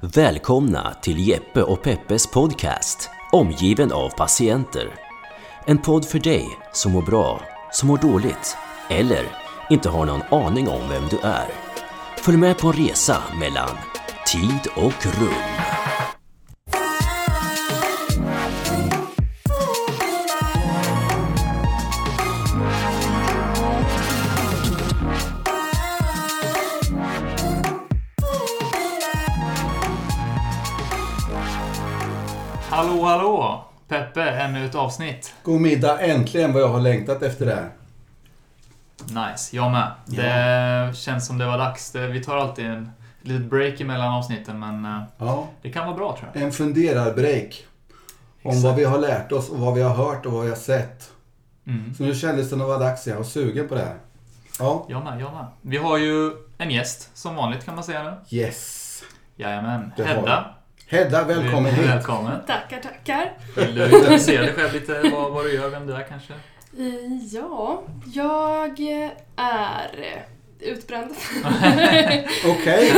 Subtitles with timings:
[0.00, 4.94] Välkomna till Jeppe och Peppes podcast Omgiven av patienter.
[5.66, 7.40] En podd för dig som mår bra,
[7.72, 8.56] som mår dåligt
[8.90, 9.24] eller
[9.70, 11.46] inte har någon aning om vem du är.
[12.18, 13.70] Följ med på en resa mellan
[14.26, 15.65] tid och rum.
[34.66, 35.34] Ett avsnitt.
[35.42, 37.70] God middag, äntligen vad jag har längtat efter det här.
[39.30, 39.90] Nice, jag med.
[40.06, 41.90] Det känns som det var dags.
[41.92, 42.90] Det, vi tar alltid en
[43.22, 46.42] litet break emellan avsnitten, men eh, Ja, det kan vara bra tror jag.
[46.42, 47.66] en funderar-break.
[48.42, 50.56] Om vad vi har lärt oss och vad vi har hört och vad vi har
[50.56, 51.10] sett.
[51.66, 51.94] Mm.
[51.94, 53.06] Så nu kändes det nog vara dags.
[53.06, 53.96] Jag var sugen på det här.
[54.58, 55.46] Ja, Jag med, jag med.
[55.62, 58.36] Vi har ju en gäst, som vanligt kan man säga nu.
[58.38, 59.02] yes.
[59.36, 59.92] Jajamän.
[59.96, 60.54] Det Hedda.
[60.86, 61.86] Hedda, välkommen hit.
[61.86, 62.40] Välkommen.
[62.46, 63.32] Tackar, tackar.
[63.56, 66.32] Vill du introducera dig själv lite, vad, vad du gör, vem du är kanske?
[66.78, 67.82] Eh, Ja,
[68.14, 68.80] jag
[69.36, 70.26] är
[70.60, 71.10] utbränd.
[72.46, 72.92] Okej,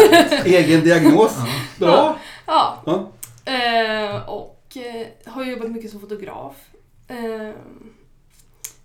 [0.44, 1.36] egen diagnos.
[1.78, 2.18] Bra.
[2.46, 3.10] ja, Ja.
[3.52, 6.54] eh, och eh, har jobbat mycket som fotograf.
[7.08, 7.50] Eh,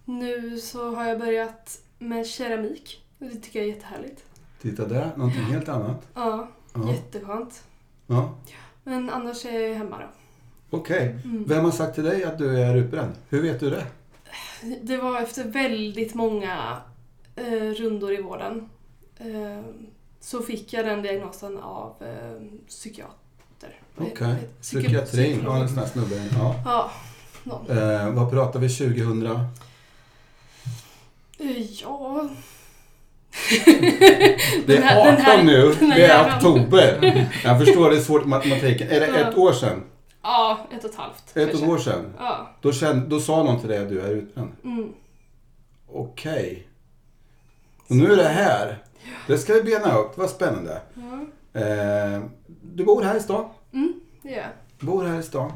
[0.06, 3.02] nu så har jag börjat med keramik.
[3.20, 4.24] Det tycker jag är jättehärligt.
[4.62, 6.02] Titta där, någonting helt annat.
[6.14, 6.92] Ja, Ja.
[6.94, 7.64] jätteskönt.
[8.08, 8.36] Ja.
[8.84, 10.06] Men annars är jag hemma då.
[10.78, 11.44] Okej, Mm.
[11.48, 13.12] vem har sagt till dig att du är utbränd?
[13.30, 13.86] Hur vet du det?
[14.82, 16.78] Det var efter väldigt många
[17.36, 18.70] eh, rundor i vården.
[19.18, 19.62] Eh,
[20.20, 23.80] så fick jag den diagnosen av eh, psykiater.
[23.98, 24.26] Okej, det?
[24.62, 25.32] Psyki- psykiatrin.
[25.32, 25.56] psykolog.
[25.58, 26.16] Ja, en sån här snubbe.
[26.40, 26.56] Ja.
[26.66, 26.92] Ja,
[27.44, 27.70] någon.
[27.78, 29.26] Eh, vad pratar vi 2000?
[31.40, 32.30] Eh, Ja...
[34.66, 37.28] Det är den här- 18 nu, det är oktober.
[37.44, 38.88] Jag förstår, det är svårt med matematiken.
[38.90, 39.84] Är det ett år sedan?
[40.22, 41.38] Ja, ett och ett halvt.
[41.38, 41.68] Ett kanske.
[41.68, 42.14] år sedan?
[42.20, 42.50] Ja.
[42.62, 44.52] Då, kände, då sa någon till dig att du är utbränd?
[44.64, 44.90] Mm.
[45.94, 46.68] Okej.
[47.88, 48.78] Och nu är det här.
[49.28, 50.82] Det ska vi bena upp, vad spännande.
[50.94, 51.60] Ja.
[51.62, 52.22] Eh,
[52.62, 53.46] du bor här i stan?
[53.74, 54.88] Mm, det gör jag.
[54.88, 55.52] Bor här i stan.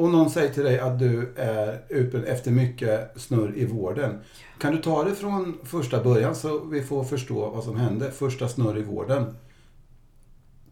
[0.00, 4.20] Och någon säger till dig att du är utbränd efter mycket snurr i vården.
[4.58, 8.10] Kan du ta det från första början så vi får förstå vad som hände?
[8.12, 9.36] Första snurr i vården.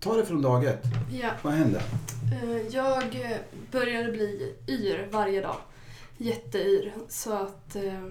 [0.01, 0.83] Ta det från dag ett.
[1.13, 1.31] Ja.
[1.43, 1.83] Vad hände?
[2.43, 3.03] Eh, Jag
[3.73, 5.57] började bli yr varje dag.
[6.19, 6.93] Jätteyr.
[7.09, 8.05] Så att eh,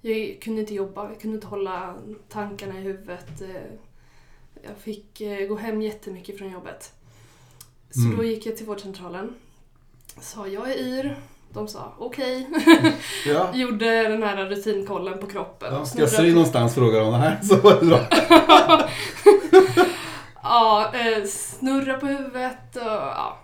[0.00, 1.94] jag kunde inte jobba, jag kunde inte hålla
[2.28, 3.40] tankarna i huvudet.
[3.42, 3.48] eh.
[4.62, 6.92] Jag fick eh, gå hem jättemycket från jobbet.
[7.90, 8.16] Så Mm.
[8.16, 9.34] då gick jag till vårdcentralen.
[10.20, 11.16] Sa jag är yr.
[11.52, 12.50] De sa okej.
[13.26, 13.50] Ja.
[13.54, 15.74] Gjorde den här rutinkollen på kroppen.
[15.74, 17.40] Ja, ska jag sy någonstans frågar de här.
[17.42, 18.00] Så var det bra.
[20.42, 23.38] Ja, eh, snurra på huvudet och ja,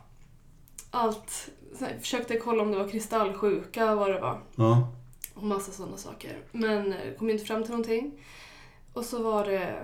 [0.90, 1.48] allt.
[1.78, 4.40] Jag försökte kolla om det var kristallsjuka, vad det var.
[4.56, 4.88] Ja.
[5.34, 6.38] Och massa sådana saker.
[6.52, 8.12] Men eh, kom inte fram till någonting.
[8.92, 9.74] Och så var det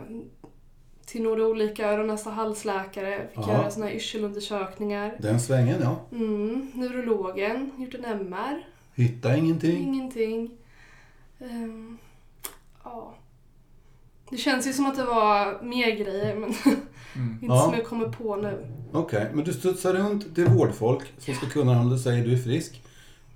[1.07, 3.29] till några olika öron nästa halsläkare.
[3.35, 3.53] Fick Ja.
[3.53, 5.17] göra såna här yrselundersökningar.
[5.19, 5.97] Den svängen, ja.
[6.13, 8.65] Mm, neurologen, gjort en MR.
[8.95, 9.83] Hitta ingenting.
[9.83, 10.51] Ingenting.
[11.41, 11.99] Ehm,
[12.85, 13.15] ja.
[14.31, 16.55] Det känns ju som att det var mer grejer men
[17.17, 17.33] Mm.
[17.33, 17.63] inte Ja.
[17.65, 18.67] som jag kommer på nu.
[18.93, 22.37] Okej, men du studsar runt till vårdfolk som ska kunna om du säger du är
[22.39, 22.83] frisk.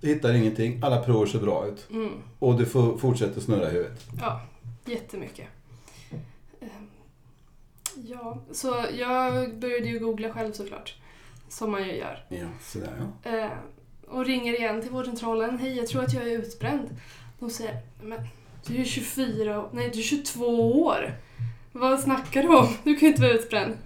[0.00, 1.86] Du hittar ingenting, alla prover ser bra ut.
[1.91, 2.10] Mm.
[2.38, 4.06] Och du får fortsätter snurra i huvudet.
[4.20, 4.41] Ja,
[4.84, 5.47] jättemycket.
[8.05, 10.94] Ja, så jag började ju googla själv såklart.
[11.49, 12.25] Som man ju gör.
[12.28, 12.93] Ja, sådär
[13.25, 13.31] ja.
[13.38, 13.50] Eh,
[14.09, 15.59] och ringer igen till vårdcentralen.
[15.59, 16.89] Hej, jag tror att jag är utbränd.
[17.39, 18.19] De säger, men
[18.66, 19.69] du är ju 24 år.
[19.72, 21.15] Nej, du är 22 år.
[21.72, 22.69] Vad snackar du om?
[22.84, 23.77] Du kan ju inte vara utbränd.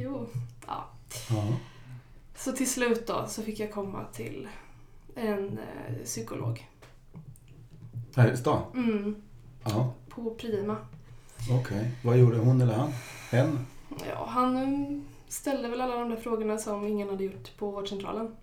[0.00, 0.26] Jo,
[0.66, 0.88] ja.
[1.30, 1.44] ja.
[2.36, 4.48] Så till slut då så fick jag komma till
[5.14, 6.68] en eh, psykolog.
[8.16, 8.62] Här i stan?
[8.74, 9.22] Mm,
[9.64, 10.76] Ja, på Prima.
[11.60, 11.90] okej.
[12.04, 12.92] Vad gjorde hon eller han?
[13.30, 13.66] Hen?
[14.08, 18.36] Ja, han eh, ställde väl alla de där frågorna som ingen hade gjort på vårdcentralen.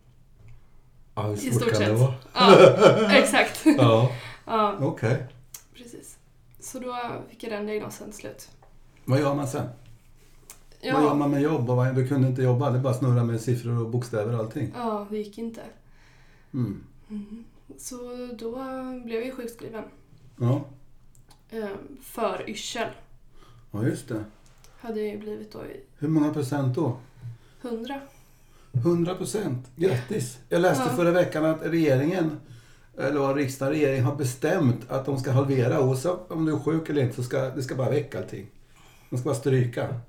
[1.15, 1.99] Ja, hur I svårt stort kan det sett.
[1.99, 2.13] vara?
[2.33, 3.61] Ja, exakt.
[3.65, 4.11] Ja,
[4.45, 5.25] Ja, okej.
[5.73, 6.17] precis.
[6.59, 6.97] Så då
[7.29, 8.49] fick jag den diagnosen till slut.
[9.05, 9.67] Vad gör man sen?
[10.81, 11.95] Vad gör Ja, man med jobb?
[11.95, 14.71] Du kunde inte jobba, det bara snurra med siffror och bokstäver och allting.
[14.75, 15.61] ja, det gick inte.
[16.53, 16.83] Mm.
[17.07, 17.45] Mhm.
[17.77, 17.95] Så
[18.39, 18.51] då
[19.05, 19.83] blev jag sjukskriven.
[20.39, 20.61] Ja.
[21.49, 21.67] eh,
[22.03, 22.87] För yrsel.
[23.71, 24.23] ja, just det.
[24.79, 26.97] Hade jag ju blivit då i Hur många procent då?
[27.61, 27.99] 100.
[28.73, 29.71] 100 procent.
[29.75, 30.37] Grattis!
[30.49, 30.95] Jag läste Ja.
[30.95, 32.37] förra veckan att regeringen,
[32.97, 35.81] eller vad riksdag regering har bestämt att de ska halvera.
[35.81, 38.47] Oavsett om du är sjuk eller inte så ska det ska bara väcka allting.
[39.09, 39.99] De ska bara stryka.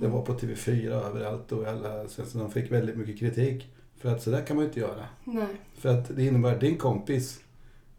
[0.00, 3.74] Det var på TV4 överallt och alla, så de fick väldigt mycket kritik.
[3.98, 5.04] För att så där kan man ju inte göra.
[5.24, 5.46] Nej.
[5.78, 7.40] För att det innebär att din kompis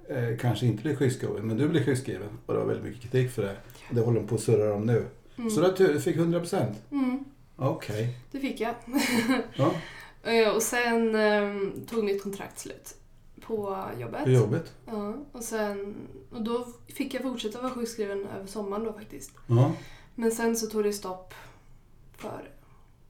[0.09, 2.29] eh, kanske inte blir sjukskriven, men du blir sjukskriven.
[2.45, 3.56] Och det var väldigt mycket kritik för det.
[3.89, 5.06] Och det håller de på att surra om nu.
[5.41, 5.49] Mm.
[5.51, 6.73] Så tur, du fick 100%?
[6.91, 7.23] Mm,
[7.55, 8.17] Okej.
[8.31, 8.75] det fick jag.
[9.55, 9.73] Ja,
[10.23, 12.95] Eh, och sen ehm, tog mitt kontrakt slut
[13.41, 14.23] på jobbet.
[14.23, 14.73] på jobbet.
[14.85, 15.95] Ja, och, sen,
[16.31, 19.31] och då fick jag fortsätta vara sjukskriven över sommaren då faktiskt.
[19.47, 19.71] Ja.
[20.15, 21.33] Men sen så tog det stopp
[22.17, 22.49] för,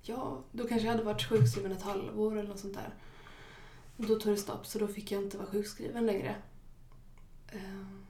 [0.01, 2.89] ja, då kanske jag hade varit sjukskriven ett halvår eller något sånt där.
[3.97, 6.35] Och då tog det stopp så då fick jag inte vara sjukskriven längre.
[7.51, 8.00] Ehm,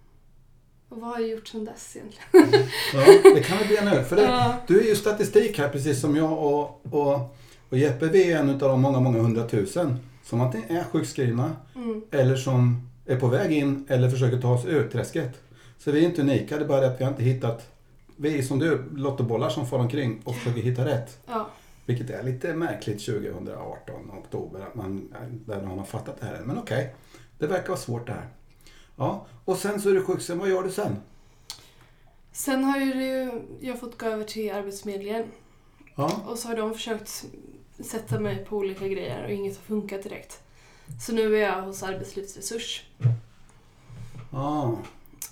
[0.91, 2.63] och vad har jag gjort sedan dess egentligen?
[2.93, 4.07] ja, det kan vi bena ut.
[4.07, 4.55] För det, Ja.
[4.67, 7.35] du är ju statistik här precis som jag och, och,
[7.69, 8.05] och Jeppe.
[8.07, 12.89] Vi är en av de många, många hundratusen som antingen är sjukskrivna Mm, eller som
[13.05, 15.39] är på väg in eller försöker ta oss ur träsket.
[15.77, 17.67] Så vi är inte unika, det är bara det att vi har inte hittat...
[18.17, 21.17] Vi är som du, lottobollar som far omkring och försöker hitta rätt.
[21.27, 21.49] ja.
[21.85, 25.13] Vilket är lite märkligt 2018, oktober, att man,
[25.45, 26.39] där har man fattat det här.
[26.45, 26.95] Men okej,
[27.37, 28.27] det verkar vara svårt det här.
[28.95, 30.95] Ja, och sen så är du sjukskriven, vad gör du sen?
[32.31, 35.25] Sen har ju jag fått gå över till Arbetsförmedlingen
[35.95, 37.25] Ja, och så har de försökt
[37.79, 40.39] sätta mig på olika grejer och inget har funkat direkt.
[41.01, 42.85] Så nu är jag hos Arbetslivsresurs
[44.31, 44.77] ja.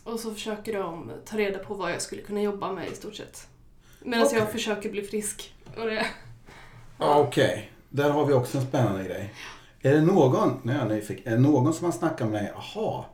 [0.03, 3.15] och så försöker de ta reda på vad jag skulle kunna jobba med i stort
[3.15, 3.47] sett.
[3.99, 4.51] Medan jag Okej.
[4.51, 5.53] försöker bli frisk.
[5.77, 6.05] Och det,
[6.97, 9.33] Ja, Okej, där har vi också en spännande grej.
[9.81, 12.51] Är det någon, nu är jag nyfiken, är det någon som har snackat med dig,
[12.55, 13.05] aha,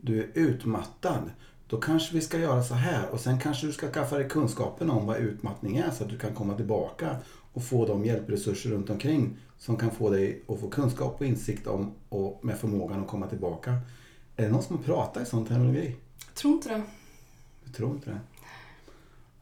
[0.00, 1.30] du är utmattad,
[1.66, 4.90] då kanske vi ska göra så här och sen kanske du ska skaffa dig kunskapen
[4.90, 7.16] om vad utmattning är så att du kan komma tillbaka
[7.52, 11.66] och få de hjälpresurser runt omkring som kan få dig att få kunskap och insikt
[11.66, 13.76] om och med förmågan att komma tillbaka.
[14.36, 15.96] Är det någon som har pratat i sån terminologi?
[16.26, 16.82] jag tror inte det.
[17.64, 18.18] Jag tror inte det.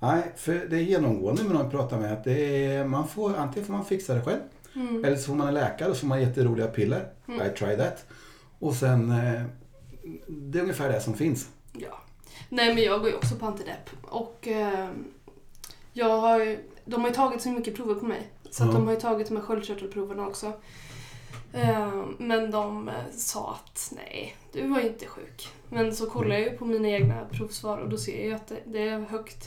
[0.00, 3.36] Nej, för det är genomgående med någon jag pratar med att det är, man får,
[3.36, 4.40] antingen får man fixa det själv
[4.76, 5.04] Mm.
[5.04, 7.08] eller så får man en läkare och så får man jätteroliga piller.
[7.28, 7.46] Mm.
[7.46, 8.04] I try that.
[8.58, 9.42] Och sen, eh,
[10.28, 11.48] det är ungefär det som finns.
[11.72, 11.98] Ja.
[12.48, 14.88] Nej men jag går ju också på antidepp och eh,
[15.92, 18.30] jag har ju, de har ju tagit så mycket prover på mig.
[18.50, 18.74] Så att Ja.
[18.78, 20.52] de har ju tagit de här sköldkörtelproverna också.
[21.52, 25.48] Eh, men de eh, sa att nej, du var inte sjuk.
[25.68, 28.46] Men så kollar jag ju på mina egna provsvar och då ser jag ju att
[28.48, 29.44] det, det är högt.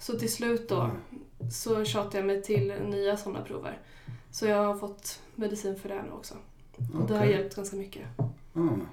[0.00, 0.90] Så till slut då
[1.52, 3.78] så tjatade jag mig till nya sådana prover.
[4.30, 6.34] Så jag har fått medicin för det nu också.
[7.00, 8.02] Och det har hjälpt ganska mycket.
[8.56, 8.86] Mm.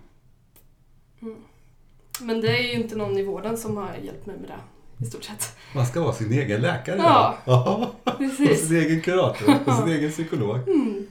[2.21, 5.07] Men det är ju inte någon i vården som har hjälpt mig med det, i
[5.09, 5.55] stort sett.
[5.75, 6.97] Man ska vara sin egen läkare.
[6.97, 7.37] Ja.
[7.45, 7.91] ja.
[8.03, 8.67] Och Precis.
[8.67, 10.57] sin egen kurator och sin egen psykolog.
[10.69, 11.07] Mm.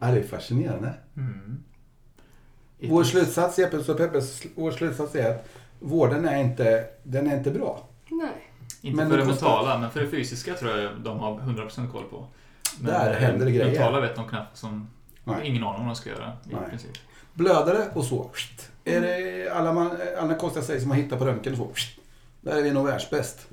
[0.00, 0.06] Ja.
[0.06, 0.94] Det är fascinerande.
[1.16, 1.62] Mm.
[2.88, 5.48] Vår slutsats, Jeppes och Peppes, vår slutsats är att
[5.80, 7.88] vården är inte, den är inte bra.
[8.10, 8.28] Nej.
[8.80, 11.38] Inte Men för det det kostar- mentala, men för det fysiska tror jag de har
[11.40, 12.26] 100% koll på.
[12.80, 13.66] Men Där händer det grejer.
[13.70, 14.88] mentala vet de knappt som...
[15.24, 15.48] Nej.
[15.48, 16.70] Ingen aning om vad de ska göra i Nej.
[16.70, 16.90] princip.
[17.34, 18.30] Blödare och så.
[18.84, 22.00] Är det alla, man, alla konstiga säger som man hittar på röntgen och så.
[22.40, 23.48] Där är vi nog världsbäst.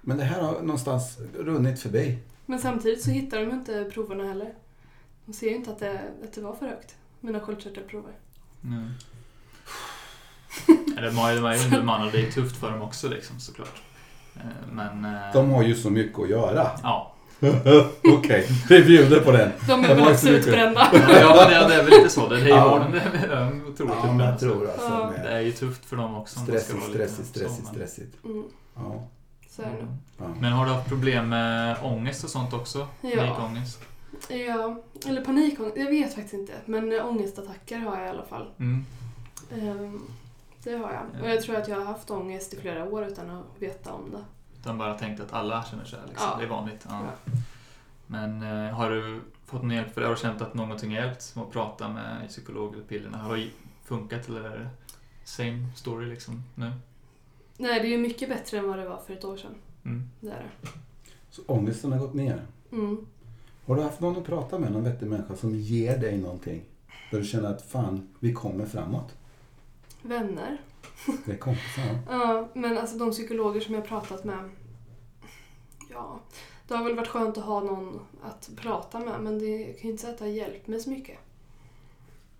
[0.00, 2.18] Men det här har någonstans runnit förbi.
[2.46, 4.54] Men samtidigt så hittar de inte proverna heller.
[5.26, 8.12] De ser ju inte att det, att det var för högt, mina sköldkörtelprover.
[10.98, 13.82] Eller de är de är ju underbemannade, det är tufft för dem också liksom såklart.
[14.36, 14.42] Eh,
[14.72, 15.04] Men...
[15.04, 16.70] eh, De har ju så mycket att göra.
[16.82, 17.13] Ja.
[18.18, 19.50] Okej, vi bjuder på den.
[19.68, 20.88] De är väl också utbrända.
[20.92, 22.28] Ja, det, det är väl lite så.
[22.28, 22.86] Det är i Ja.
[23.68, 24.86] otroligt Ja, men tror alltså.
[24.88, 25.12] Ja.
[25.24, 26.38] Det är ju tufft för dem också.
[26.40, 28.24] Stressigt, stressigt, stressigt, stressigt.
[28.24, 28.44] Mm,
[28.76, 29.08] Ja.
[29.50, 29.86] så är det
[30.18, 30.24] ja.
[30.40, 32.88] Men har du haft problem med ångest och sånt också?
[33.00, 33.16] Ja.
[33.16, 33.80] Panikångest?
[34.28, 35.76] Ja, eller panikångest.
[35.76, 36.52] Jag vet faktiskt inte.
[36.64, 38.46] Men ångestattacker har jag i alla fall.
[38.58, 38.84] Mm.
[39.52, 40.00] Ehm,
[40.64, 41.02] det har jag.
[41.14, 41.22] Ja.
[41.22, 44.10] Och jag tror att jag har haft ångest i flera år utan att veta om
[44.10, 44.24] det.
[44.64, 46.06] Utan bara tänkt att alla känner så här.
[46.08, 46.28] Liksom.
[46.30, 46.36] Ja.
[46.38, 46.86] Det är vanligt.
[46.88, 47.00] Ja.
[47.04, 47.32] Ja.
[48.06, 50.06] Men eh, har du fått någon hjälp för det?
[50.06, 51.22] Har du känt att någonting har hjälpt?
[51.22, 53.18] Som att prata med psykolog eller pillerna?
[53.18, 53.48] Har det
[53.84, 54.68] funkat eller är det
[55.24, 56.72] same story liksom nu?
[57.56, 59.54] Nej, det är ju mycket bättre än vad det var för ett år sedan.
[59.84, 60.10] Mm.
[60.20, 60.68] Det är det.
[61.30, 62.46] Så ångesten har gått ner.
[62.72, 63.06] Mm.
[63.66, 66.62] Har du haft någon att prata med, någon vettig människa som ger dig någonting?
[67.10, 69.14] Där du känner att fan, vi kommer framåt.
[70.02, 70.58] Vänner.
[71.26, 71.98] Det är kompisar.
[72.10, 74.50] Ja, men alltså de psykologer som jag har pratat med.
[75.90, 76.20] Ja,
[76.68, 79.82] det har väl varit skönt att ha någon att prata med men det jag kan
[79.82, 81.18] ju inte säga att det har hjälpt mig så mycket.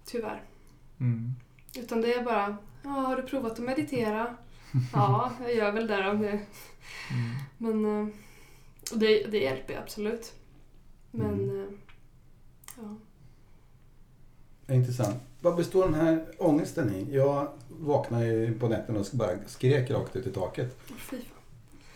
[0.05, 0.43] Tyvärr.
[1.01, 1.33] Mm.
[1.79, 4.37] Utan det är bara, ja, har du provat att meditera?
[4.93, 6.29] Ja, jag gör väl det om det.
[6.31, 6.45] Mm.
[7.59, 8.15] Men eh,
[8.93, 10.33] och det, det hjälper ju absolut.
[11.11, 11.61] Men Mm.
[11.61, 11.69] eh,
[12.77, 12.97] ja.
[14.75, 15.17] Intressant.
[15.45, 17.15] Vad består den här ångesten i?
[17.17, 20.77] Jag vaknade ju på nätterna och bara skrek rakt ut i taket.
[20.87, 21.19] Fy fan.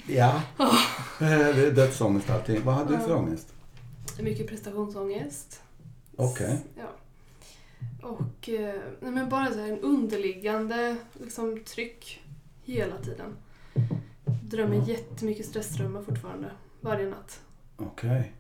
[0.07, 0.43] Ja.
[1.19, 2.65] Det är dödsångest allting.
[2.65, 3.53] Vad hade du för ångest?
[4.21, 5.63] Mycket prestationsångest.
[6.17, 6.59] Okej.
[6.77, 6.89] Ja.
[8.09, 12.21] Och eh, nej, men bara så här en underliggande liksom, tryck
[12.65, 13.37] hela tiden.
[14.43, 14.85] Drömmer Ja.
[14.87, 16.51] jättemycket stressdrömmar fortfarande.
[16.81, 17.41] Varje natt.
[17.77, 18.33] Okej.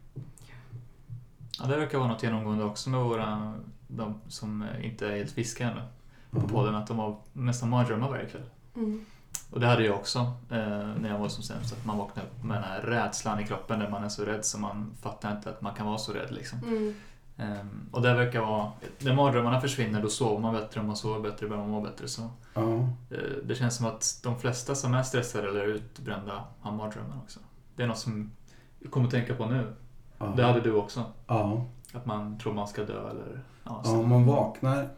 [1.61, 3.55] Ja, det verkar vara något genomgående också med våra,
[3.89, 5.83] de som inte är helt friska ännu
[6.31, 6.49] på Ja.
[6.49, 8.43] podden, att de har nästan mardrömmar varje kväll.
[8.77, 9.05] Mm.
[9.51, 10.19] Och det hade jag också
[10.51, 10.57] eh,
[11.01, 13.79] när jag var som sämst, att man vaknar upp med den här rädslan i kroppen
[13.79, 16.31] där man är så rädd så man fattar inte att man kan vara så rädd
[16.31, 16.59] liksom.
[16.59, 16.95] Mm.
[17.37, 21.21] Ehm, och det verkar vara, när mardrömmarna försvinner då sover man bättre, om man sover
[21.31, 22.09] bättre börjar man må bättre.
[22.09, 22.63] Så, Ja.
[23.11, 27.41] eh, det känns som att de flesta som är stressade eller utbrända har mardrömmar också.
[27.77, 28.31] Det är något som
[28.79, 29.75] jag kommer att tänka på nu.
[30.19, 30.33] Ja.
[30.37, 31.05] Det hade du också.
[31.27, 31.65] Ja.
[31.93, 33.43] Att man tror man ska dö eller...
[33.65, 34.89] Ja, Ja, man vaknar.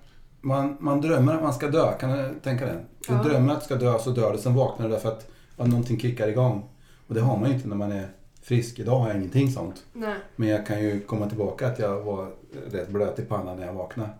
[0.40, 2.84] Man, man drömmer att man ska dö, kan du tänka det?
[3.08, 3.22] Du Ja.
[3.22, 4.38] drömmer att du ska dö, så dör du.
[4.38, 6.68] Sen vaknar du därför att ja, någonting kickar igång.
[7.06, 8.08] Och det har man ju inte när man är
[8.42, 8.78] frisk.
[8.78, 9.84] Idag har jag ingenting sånt.
[9.92, 10.14] Nej.
[10.36, 12.30] Men jag kan ju komma tillbaka att jag var
[12.70, 14.10] rätt blöt i pannan när jag vaknade.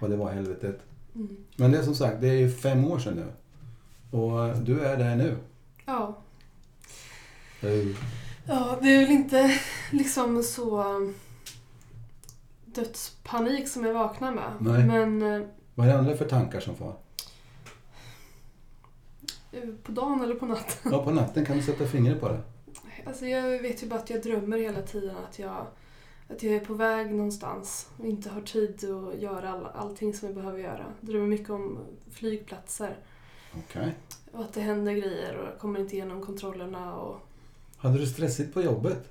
[0.00, 0.80] Och det var helvetet.
[1.14, 1.36] Mm.
[1.56, 3.26] Men det är som sagt, det är ju fem år sedan nu.
[4.18, 5.36] Och du är där nu.
[5.86, 6.14] Ja.
[7.64, 7.96] Uh,
[8.46, 9.60] ja, det är väl inte
[9.92, 10.84] liksom så
[12.64, 14.52] dödspanik som jag vaknar med.
[14.60, 14.84] Nej.
[14.84, 16.94] Men eh, Vad är det andra för tankar som far?
[19.82, 20.92] på dagen eller på natten.
[20.92, 22.40] Ja, på natten kan du sätta fingret på det.
[23.06, 25.66] Alltså jag vet ju bara att jag drömmer hela tiden att jag,
[26.28, 30.28] att jag är på väg någonstans och inte har tid att göra all, allting som
[30.28, 30.84] jag behöver göra.
[31.00, 31.78] Jag drömmer mycket om
[32.10, 32.96] flygplatser
[33.58, 33.94] Okej.
[34.32, 36.94] och att det händer grejer och jag kommer inte igenom kontrollerna.
[36.94, 37.20] Och...
[37.84, 39.10] Hade du stressigt på jobbet?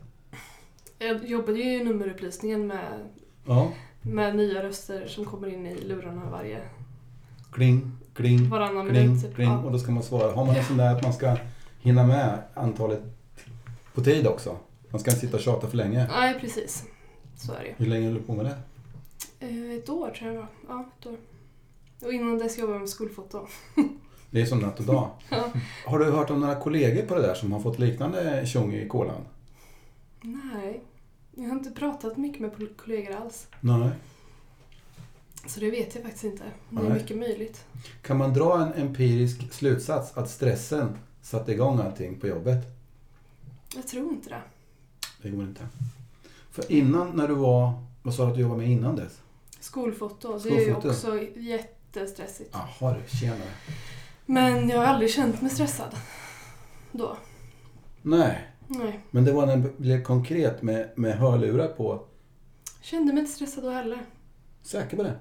[1.00, 3.00] Jag jobbade ju nummerupplysningen med,
[3.46, 3.72] Ja.
[4.01, 6.62] med nya röster som kommer in i lurarna varje,
[7.51, 9.24] Kling, kling, varannan kling, minut.
[9.24, 9.36] Typ.
[9.36, 9.48] kling.
[9.50, 9.63] Ja.
[9.63, 10.32] Och då ska man svara.
[10.36, 11.38] Har man en sån där att man ska
[11.82, 13.01] hinna med antalet
[13.94, 14.58] på tid också?
[14.89, 16.08] Man ska inte sitta och tjata för länge.
[16.08, 16.84] Nej, precis.
[17.38, 17.74] Så är det.
[17.77, 18.56] Hur länge höll du på med det?
[19.48, 20.48] Eh, Ett år tror jag det var.
[20.75, 21.18] Ja, ett år.
[22.08, 23.48] Och innan dess jobbade jag med skolfoto.
[24.34, 25.10] Det är som natt och dag.
[25.86, 28.88] Har du hört om några kollegor på det där som har fått liknande tjong i
[28.88, 29.22] kolan?
[30.22, 30.82] Nej,
[31.32, 33.48] jag har inte pratat mycket med kollegor alls.
[33.62, 33.90] Nej.
[35.48, 36.44] Så det vet jag faktiskt inte.
[36.70, 36.94] Det är Nej.
[36.94, 37.66] mycket möjligt.
[38.02, 42.66] Kan man dra en empirisk slutsats att stressen satte igång allting på jobbet?
[43.75, 44.42] Jag tror inte det.
[45.22, 45.68] Det går inte.
[46.52, 47.74] För innan när du var,
[48.04, 49.22] vad sa du att du jobbade med innan dess?
[49.60, 50.90] Skolfoto, det är ju Skolfoto.
[50.90, 52.50] också jättestressigt.
[52.80, 53.50] Jaha du, tjenare.
[54.25, 55.96] Men jag har aldrig känt mig stressad.
[56.92, 57.18] Då.
[58.01, 59.00] Nej, Nej.
[59.12, 62.01] men det var när det blev konkret med, med hörlurar på.
[62.82, 63.98] Kände mig inte stressad då heller.
[64.63, 65.13] Säker på det?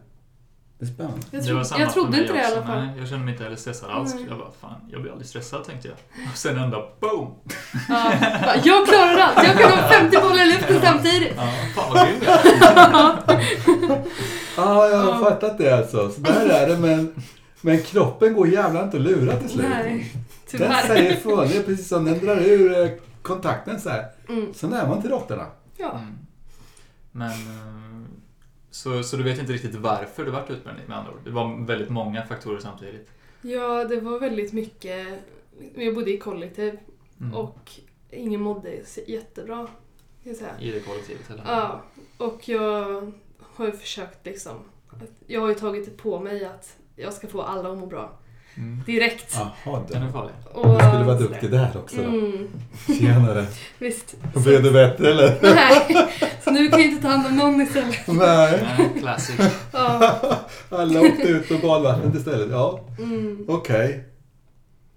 [0.79, 1.21] Det är spännande.
[1.31, 2.85] Jag, det tro, var samma jag trodde inte det i alla fall.
[2.85, 4.15] Nej, jag kände mig inte heller stressad alls.
[4.15, 4.27] Nej.
[4.29, 5.97] Jag bara, fan, jag blir aldrig stressad tänkte jag.
[6.33, 7.35] Och sen ändå, boom!
[7.89, 8.13] Ja,
[8.65, 9.47] jag klarar allt!
[9.47, 11.33] Jag kan ha 50 bollar i luften samtidigt!
[11.37, 14.05] Ja, fan vad grym jag är.
[14.57, 16.11] Ja, jag har fattat det alltså.
[16.11, 17.15] Så där är det, men,
[17.63, 19.67] men kroppen går jävla inte att lura till slut.
[19.69, 20.87] Nej, Den tyvärr.
[20.87, 21.49] säger ifrån.
[21.49, 22.91] Det är precis som den drar ur eh,
[23.23, 24.11] kontakten så här.
[24.29, 24.55] Mm.
[24.55, 25.47] Sen är man till råttorna.
[25.77, 25.91] Ja.
[25.99, 26.19] Mm.
[27.13, 28.07] Men, eh,
[28.71, 31.19] så, så du vet inte riktigt varför du vart utbränd med andra ord?
[31.25, 33.09] Det var väldigt många faktorer samtidigt.
[33.43, 35.07] ja, det var väldigt mycket...
[35.75, 36.79] Jag bodde i kollektiv
[37.21, 37.35] Mm.
[37.35, 37.71] och
[38.11, 39.57] ingen mådde jättebra.
[40.23, 40.51] Kan jag säga.
[40.61, 41.45] I det kollektivet eller?
[41.47, 41.83] Ja,
[42.19, 44.57] och jag har ju försökt liksom...
[45.27, 48.19] Jag har ju tagit på mig att jag ska få alla att må bra.
[48.57, 48.83] Mm.
[48.87, 49.35] Direkt.
[49.65, 49.95] Jaha du.
[49.95, 50.35] Den är farlig.
[50.53, 52.03] Och, Jag skulle vara duktig där också.
[52.03, 52.49] Mm,
[52.99, 53.47] Tjenare.
[53.79, 54.15] visst.
[54.35, 55.39] Blev du bättre eller?
[55.55, 56.09] Nej,
[56.45, 58.07] så nu kan jag inte ta hand om någon istället.
[58.07, 58.69] Nej.
[58.79, 59.41] Nej, classic.
[59.73, 60.19] Ja,
[60.69, 62.49] Alla åkte ut på badvattnet istället.
[62.51, 64.05] Ja, mm, okej.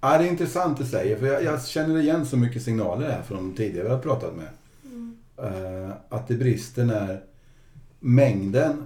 [0.01, 3.21] Ja, det är intressant du säger, för jag, jag känner igen så mycket signaler här
[3.21, 4.47] från tidigare jag har pratat med.
[4.85, 7.21] mm, Eh, att det brister när
[7.99, 8.85] mängden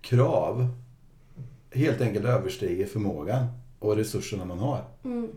[0.00, 0.68] krav
[1.74, 3.46] helt enkelt överstiger förmågan
[3.78, 4.84] och resurserna man har.
[5.04, 5.28] mm.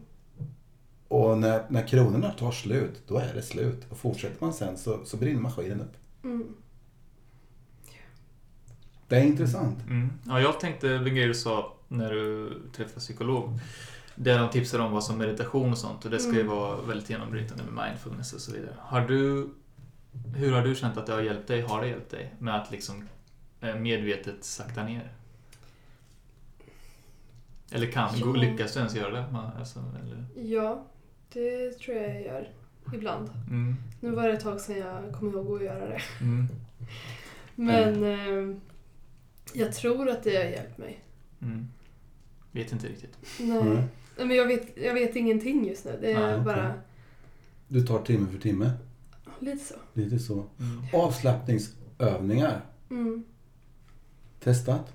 [1.08, 3.86] Och när, när kronorna tar slut, då är det slut.
[3.89, 6.24] Och fortsätter man sen så, så brinner maskinen upp.
[6.24, 6.48] Mm.
[9.08, 9.80] Det är intressant.
[9.88, 10.10] Mm.
[10.25, 13.60] Ja, jag tänkte en grej du sa när du träffade psykolog.
[14.15, 16.56] Där de tipsade om vad som meditation och sånt och det ska ju Mm.
[16.56, 18.75] vara väldigt genombrytande med mindfulness och så vidare.
[18.80, 19.50] Har du,
[20.36, 21.62] hur har du känt att det har hjälpt dig?
[21.62, 23.08] Har det hjälpt dig med att liksom
[23.62, 25.12] eh, medvetet sakta ner?
[27.72, 28.25] Eller kan, Ja.
[28.25, 29.31] lyckas du ens göra det?
[29.31, 30.25] Man- Alltså, eller?
[30.50, 30.86] Ja,
[31.34, 32.50] det tror jag jag gör.
[32.93, 33.29] Ibland.
[33.50, 33.75] Mm.
[34.00, 36.00] Nu var det ett tag sedan jag kom ihåg att göra det.
[36.22, 36.48] Mm.
[37.55, 38.57] Men eh,
[39.53, 41.00] jag tror att det har hjälpt mig.
[41.41, 41.67] Mm.
[42.51, 43.17] Vet inte riktigt.
[43.39, 43.57] Nej.
[43.57, 43.84] Mm.
[44.17, 45.98] Men jag vet, jag vet ingenting just nu.
[46.01, 46.74] Det är Nej, bara...
[47.67, 48.72] Du tar timme för timme.
[49.39, 49.75] Lite så.
[49.93, 50.34] Lite så.
[50.34, 50.84] Mm.
[50.93, 52.62] Avslappningsövningar.
[52.89, 53.24] Mm.
[54.39, 54.93] Testat?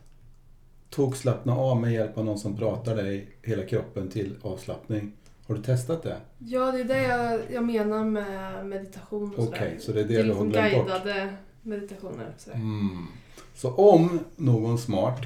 [0.91, 5.13] Tog slappna av med hjälp av någon som pratar dig hela kroppen till avslappning.
[5.47, 6.17] Har du testat det?
[6.39, 9.79] Ja, det är det jag, jag menar med meditation och Okej, sådär.
[9.81, 10.87] så det är det är du har liksom glömt bort?
[10.87, 12.27] guidade meditationer.
[12.39, 12.57] Sådär.
[12.57, 13.07] Mm.
[13.55, 15.19] Så om någon smart,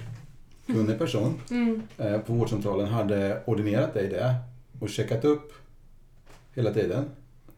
[0.66, 1.83] kunnig person Mm.
[1.99, 4.35] eh, på vårdcentralen hade ordinerat dig det
[4.80, 5.52] och checkat upp
[6.54, 7.04] hela tiden,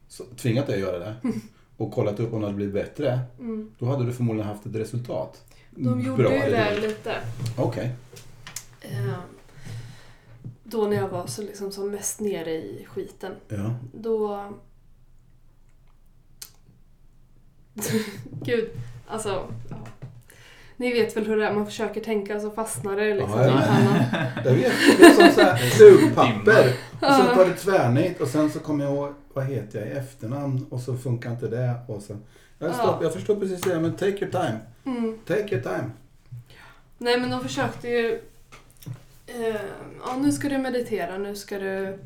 [0.07, 1.15] så, tvingat dig att göra det
[1.77, 3.71] och kollat upp om det hade blivit bättre, Mm.
[3.79, 5.43] då hade du förmodligen haft ett resultat.
[5.69, 7.15] De gjorde Bra ju det lite.
[7.57, 7.91] Okej.
[8.81, 9.13] Eh,
[10.63, 13.31] då när jag var så, liksom, som mest nere i skiten.
[13.47, 13.75] Ja.
[13.93, 14.43] Då...
[18.43, 18.69] Gud,
[19.07, 19.29] alltså...
[19.69, 19.75] Ja.
[20.79, 23.61] Ni vet väl hur det är, man försöker tänka så fastnar det liksom Ja.
[24.45, 26.73] Jag vet, det är som så här sugpapper.
[27.01, 29.91] Och sen tar det tvärnit och sen så kommer jag ihåg, vad heter jag i
[29.91, 30.65] efternamn?
[30.69, 31.75] Och så funkar inte det.
[31.87, 32.23] Och sen,
[32.59, 32.99] jag, förstår, Ja.
[33.01, 34.59] jag förstår precis det, men take your time.
[34.85, 35.19] Mm.
[35.25, 35.89] Take your time.
[36.97, 38.21] Nej men de försökte ju...
[39.27, 39.55] Eh,
[40.05, 41.99] ja, nu ska du meditera, nu ska du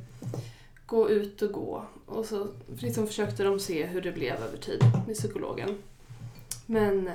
[0.85, 1.83] gå ut och gå.
[2.05, 2.47] Och så
[2.77, 5.77] liksom försökte de se hur det blev över tid med psykologen.
[6.65, 7.13] Men eh,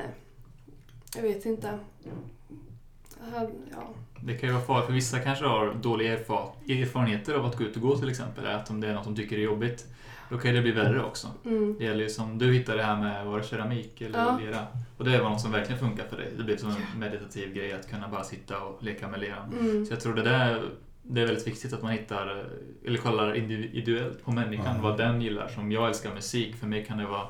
[1.17, 1.69] jag vet inte.
[1.69, 3.89] Han- Ja.
[4.21, 7.65] Det kan ju vara farligt för vissa kanske har dåliga erfar erfarenheter av att gå
[7.65, 8.47] ut och gå till exempel.
[8.47, 9.87] Att om det är något de tycker är jobbigt.
[10.31, 11.29] Då kan det bli värre också.
[11.45, 11.77] Mm.
[11.79, 14.39] Det gäller ju som du hittade det här med var det keramik eller Ja.
[14.45, 14.67] lera.
[14.97, 16.33] Och det var något som verkligen funkar för dig.
[16.37, 19.53] Det blev som en meditativ grej att kunna bara sitta och leka med leran.
[19.61, 19.87] Mm.
[19.87, 20.63] Så jag tror det där
[21.03, 22.47] det är väldigt viktigt att man hittar,
[22.87, 24.83] eller kollar individuellt på människan, Ja.
[24.83, 25.49] vad den gillar.
[25.49, 27.27] Som jag älskar musik, för mig kan det vara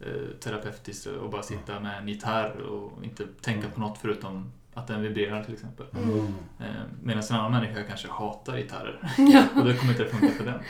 [0.00, 0.06] eh,
[0.40, 5.02] terapeutiskt att bara sitta med en gitarr och inte tänka på något förutom att den
[5.02, 5.86] vibrerar till exempel.
[5.96, 6.18] Mm.
[6.60, 6.66] Eh,
[7.02, 9.44] Medan en annan människa kanske hatar gitarrer Ja.
[9.60, 10.60] och det kommer inte att funka för den.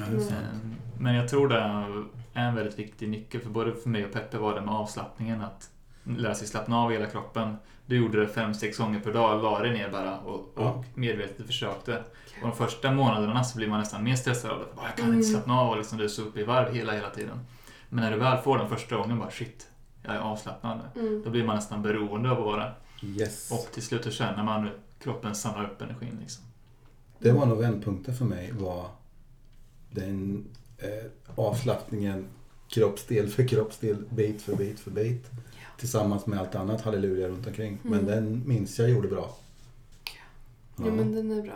[0.00, 0.32] Ja, det är sant.
[0.52, 4.12] Eh, Men jag tror det är en väldigt viktig nyckel för både för mig och
[4.12, 5.70] Peppe var det med avslappningen att
[6.04, 7.56] lära sig slappna av hela kroppen.
[7.86, 10.84] Du gjorde det fem, sex gånger per dag, la dig ner bara och, och Ja.
[10.94, 11.96] medvetet försökte.
[12.42, 14.64] Och de första månaderna så blir man nästan mer stressad av det.
[14.82, 15.22] Jag kan inte Mm.
[15.22, 17.40] slappna av och liksom du är så uppe i varv hela, hela tiden.
[17.88, 19.66] Men när du väl får den första gången bara shit,
[20.02, 21.00] jag är avslappnad nu.
[21.00, 21.22] Mm.
[21.24, 23.50] Då blir man nästan beroende av att vara Yes.
[23.52, 26.18] och till slut så känner man hur kroppen samlar upp energin.
[26.20, 26.44] Liksom.
[27.18, 28.86] Det var nog vändpunkten för mig var
[29.90, 30.44] den
[30.78, 30.88] eh,
[31.34, 32.26] avslappningen
[32.68, 35.26] kroppsdel för kroppsdel, bit för bit för bit.
[35.78, 37.78] Tillsammans med allt annat halleluja runt omkring.
[37.82, 38.06] Men Mm.
[38.10, 39.36] den minns jag gjorde bra.
[40.76, 41.52] Ja men den är bra.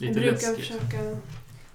[0.00, 0.56] Jag Lite brukar läskigt.
[0.66, 1.16] försöka...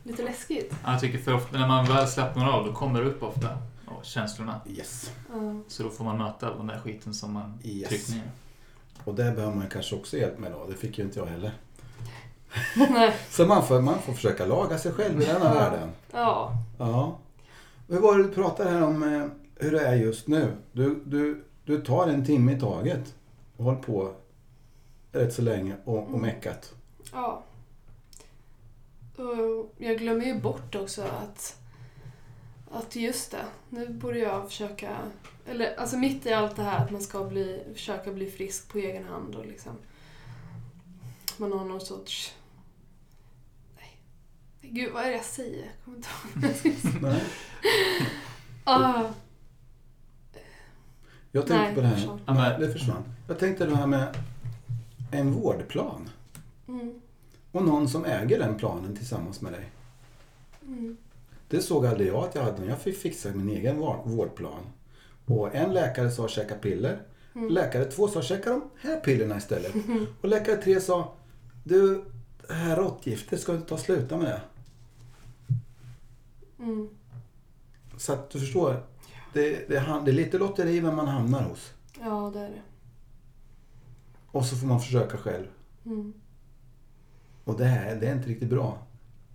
[0.03, 0.73] Lite läskigt.
[0.83, 3.57] Ja, Jag tycker för ofta när man väl slappnar av då kommer det upp ofta
[3.85, 4.61] ja, känslorna.
[4.69, 5.11] Yes.
[5.33, 5.59] Ja.
[5.67, 7.89] Så då får man möta all den där skiten som man Yes.
[7.89, 8.31] tryckt ner.
[9.03, 10.65] Och det behöver man kanske också hjälp med då.
[10.69, 11.51] Det fick ju inte jag heller.
[13.30, 15.54] Så man får, man får försöka laga sig själv i denna Ja.
[15.54, 15.89] världen.
[16.12, 16.52] Ja.
[16.80, 17.18] Ja.
[17.88, 19.26] Hur var det du pratade här om eh,
[19.65, 20.52] hur det är just nu?
[20.72, 23.15] Du, du, du tar en timme i taget
[23.58, 24.13] och håller på
[25.12, 26.22] rätt så länge och, och Mm.
[26.22, 26.74] meckat.
[27.13, 27.44] Ja.
[29.18, 31.58] Och jag glömmer ju bort också att,
[32.72, 34.98] att just det, nu borde jag försöka,
[35.50, 38.78] eller alltså mitt i allt det här att man ska bli, försöka bli frisk på
[38.78, 39.72] egen hand och liksom
[41.38, 42.34] man har någon sorts.
[44.71, 45.65] Gud, vad är det jag säger?
[45.65, 47.01] Jag kommer inte ihåg.
[47.01, 47.21] Nej.
[48.63, 49.04] ah,
[51.32, 51.95] Jag tänkte Nej, på det här.
[51.95, 52.19] försvann.
[52.25, 53.04] Ja, det försvann.
[53.28, 54.17] Jag tänkte det här med
[55.12, 56.10] en vårdplan.
[56.67, 57.01] mm,
[57.51, 59.69] Och någon som äger den planen tillsammans med dig.
[60.62, 60.97] mm,
[61.47, 62.65] Det såg aldrig jag att jag hade.
[62.65, 64.62] Jag fick fixa min egen vår- vårdplan.
[65.25, 67.01] Och en läkare sa käka piller.
[67.36, 67.49] mm.
[67.49, 69.73] Läkare två sa käka de här pillerna istället.
[70.21, 71.13] Och läkare tre sa
[71.63, 72.04] du,
[72.47, 74.41] det här råttgiftet, ska du ta sluta med det?
[76.65, 76.89] Mm.
[77.97, 78.84] Så att du förstår.
[79.34, 81.73] Det, det, det är lite lotteri vem man hamnar hos.
[81.99, 82.62] Ja, det är det.
[84.28, 85.45] Och så får man försöka själv.
[85.86, 86.13] Mm.
[87.43, 88.78] Och det här, det är inte riktigt bra.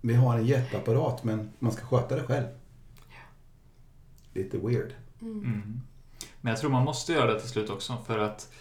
[0.01, 2.45] Vi har en jätteapparat men man ska sköta det själv.
[4.33, 4.93] Lite weird.
[5.21, 5.39] Mm.
[5.39, 5.81] Mm.
[6.41, 8.53] Men jag tror man måste göra det till slut också för att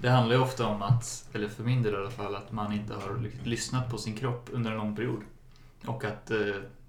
[0.00, 2.72] det handlar ju ofta om att, eller för min del i alla fall, att man
[2.72, 5.22] inte har ly- lyssnat på sin kropp under en lång period.
[5.86, 6.38] Och att eh,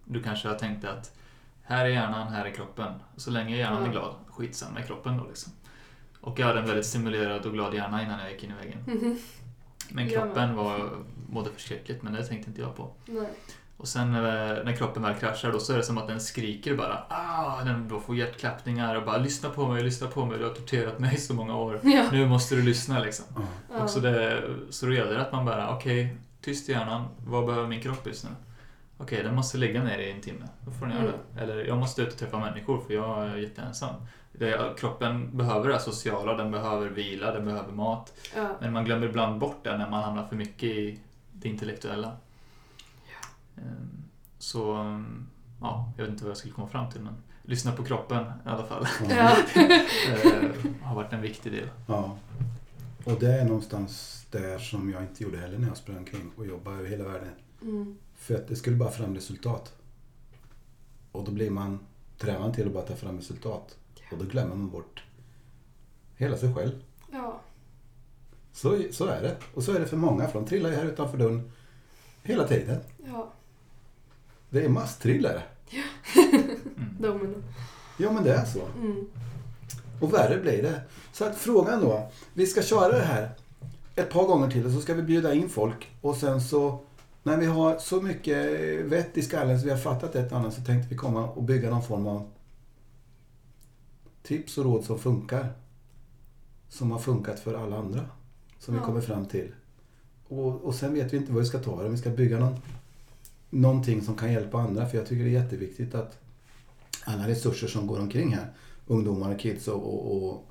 [0.05, 1.17] du kanske har tänkt att
[1.65, 2.93] här är hjärnan, här är kroppen.
[3.17, 3.87] Så länge hjärnan Ja.
[3.87, 5.53] är glad, skitsamma i kroppen då liksom.
[6.21, 8.83] Och jag hade en väldigt stimulerad och glad hjärna innan jag gick in i väggen.
[8.87, 9.19] Mhm.
[9.89, 10.89] Men kroppen var,
[11.29, 12.91] mådde förskräckligt, men det tänkte inte jag på.
[13.05, 13.29] Nej.
[13.77, 14.21] Och sen eh,
[14.65, 17.87] när kroppen väl kraschar då så är det som att den skriker bara ah, Den
[17.87, 21.17] bara får hjärtklappningar och bara lyssna på mig, lyssna på mig, du har torterat mig
[21.17, 21.79] så många år.
[21.83, 22.03] Ja.
[22.11, 23.25] Nu måste du lyssna liksom.
[23.73, 23.83] Ja.
[23.83, 27.45] Och så, det, så då gäller det att man bara, okej, tyst i hjärnan, vad
[27.45, 28.29] behöver min kropp just nu?
[28.97, 30.47] Okej, den måste ligga ner i en timme.
[30.65, 31.19] Då får den göra Mm.
[31.35, 31.41] det.
[31.41, 33.95] Eller jag måste ut och träffa människor för jag är jätteensam.
[34.31, 38.13] Det, kroppen behöver det sociala, den behöver vila, den behöver mat.
[38.35, 38.49] Ja.
[38.61, 40.99] Men man glömmer ibland bort det när man hamnar för mycket i
[41.31, 42.11] det intellektuella.
[43.57, 44.03] Ehm,
[44.37, 44.61] Så,
[45.61, 48.49] ja, jag vet inte vad jag skulle komma fram till men lyssna på kroppen i
[48.49, 48.87] alla fall.
[49.09, 49.35] Ja.
[50.05, 50.49] Eh,
[50.83, 51.69] har varit en viktig del.
[51.87, 52.17] Ja.
[53.03, 56.45] Och det är någonstans där som jag inte gjorde heller när jag sprang omkring och
[56.45, 57.29] jobbade över hela världen.
[57.61, 57.97] Mm.
[58.25, 59.73] För att det skulle bara fram resultat.
[61.11, 61.79] Och då blir man
[62.17, 63.77] tränad till att bara ta fram resultat.
[64.11, 65.03] Och då glömmer man bort
[66.15, 66.71] hela sig själv.
[67.11, 67.41] ja.
[68.53, 69.35] Så, så är det.
[69.53, 71.51] Och så är det för många, för de trillar ju här utanför dörren
[72.23, 72.79] hela tiden.
[73.05, 73.31] Ja.
[74.49, 75.43] Det är masstrillare.
[76.15, 76.95] Mm.
[76.99, 77.43] Domino.
[77.97, 78.61] Ja, men det är så.
[78.81, 79.07] Mm.
[80.01, 80.81] Och värre blir det.
[81.13, 83.29] Så att frågan då, vi ska köra det här
[83.95, 86.79] ett par gånger till och så ska vi bjuda in folk och sen så
[87.25, 88.37] när vi har så mycket
[88.85, 91.43] vett i skallen så vi har fattat ett och annat så tänkte vi komma och
[91.43, 92.29] bygga någon form av
[94.23, 95.53] tips och råd som funkar.
[96.69, 98.05] Som har funkat för alla andra.
[98.59, 98.85] Som vi Ja.
[98.85, 99.51] kommer fram till.
[100.27, 101.85] Och, och sen vet vi inte vad vi ska ta det.
[101.85, 102.55] Om vi ska bygga någon,
[103.49, 104.85] någonting som kan hjälpa andra.
[104.89, 106.17] För jag tycker det är jätteviktigt att
[107.03, 108.53] alla resurser som går omkring här,
[108.87, 110.45] ungdomar och kids och, och, och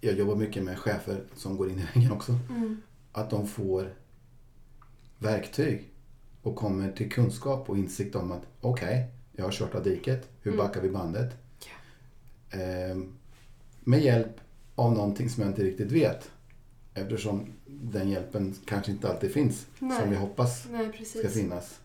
[0.00, 2.32] jag jobbar mycket med chefer som går in i väggen också.
[2.50, 2.82] Mm.
[3.12, 3.92] Att de får
[5.20, 5.88] verktyg
[6.42, 10.28] och kommer till kunskap och insikt om att okej, jag har kört av diket.
[10.42, 10.64] Hur Mm.
[10.66, 11.36] backar vi bandet?
[12.50, 13.12] Ehm,
[13.80, 14.36] med hjälp
[14.74, 16.30] av någonting som jag inte riktigt vet.
[16.94, 20.00] Eftersom den hjälpen kanske inte alltid finns Nej.
[20.00, 21.80] som vi hoppas Nej, ska finnas.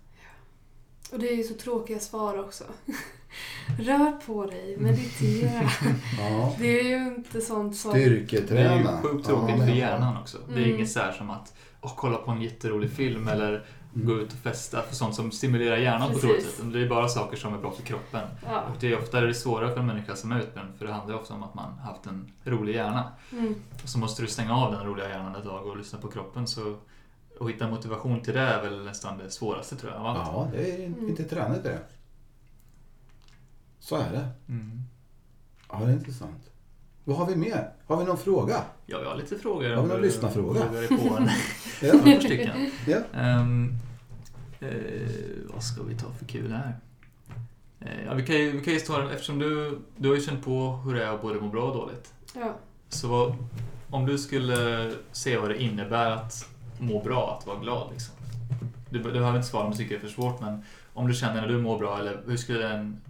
[1.12, 2.64] Och det är ju så tråkiga svar också.
[3.80, 5.70] Rör på dig, meditera.
[6.20, 6.56] Ja.
[6.60, 7.92] Det är ju inte sånt som...
[7.94, 9.02] Det är ju Styrketräna.
[9.02, 10.38] sjukt tråkigt Ja, för hjärnan också.
[10.48, 10.76] Det är Mm.
[10.76, 14.08] inget så här som att åh, kolla på en jätterolig film eller Mm.
[14.08, 16.56] gå ut och festa för sånt som stimulerar hjärnan på ett Precis.
[16.56, 16.74] sätt.
[16.74, 18.22] Det är bara saker som är bra för kroppen.
[18.46, 18.62] Ja.
[18.62, 21.16] Och det är ofta det svårare för en människa som är utbränd för det handlar
[21.16, 23.04] ofta om att man haft en rolig hjärna.
[23.32, 23.56] Mm.
[23.84, 26.48] Och så måste du stänga av den roliga hjärnan ett tag och lyssna på kroppen.
[26.48, 26.76] Så,
[27.40, 30.02] och hitta motivation till det är väl nästan det svåraste tror jag.
[30.02, 31.10] Ja, det är Mm.
[31.10, 31.80] inte tränat det.
[33.86, 34.28] Så är det.
[34.50, 34.82] Mm.
[35.70, 36.52] Ja, det är intressant.
[37.04, 37.70] Vad har vi mer?
[37.88, 38.64] Har vi någon fråga?
[38.86, 39.70] Ja, vi har lite frågor.
[39.70, 40.60] Har vi någon lyssnarfråga?
[41.82, 41.92] Ja.
[41.92, 42.72] par stycken.
[42.88, 42.98] ja.
[43.14, 43.74] Ehm,
[44.60, 44.70] eh,
[45.54, 46.80] vad ska vi ta för kul här?
[47.80, 50.46] Eh, ja, vi kan ju, vi kan ju ta, eftersom du, du har ju känt
[50.46, 52.14] på hur det är att både må bra och dåligt.
[52.36, 52.56] Ja.
[52.90, 53.36] Så vad,
[53.90, 58.16] om du skulle se vad det innebär att må bra, att vara glad liksom.
[58.90, 60.64] Du, du behöver inte svara om du tycker det är för svårt, men
[60.96, 63.02] om du känner när du mår bra, eller hur skulle en,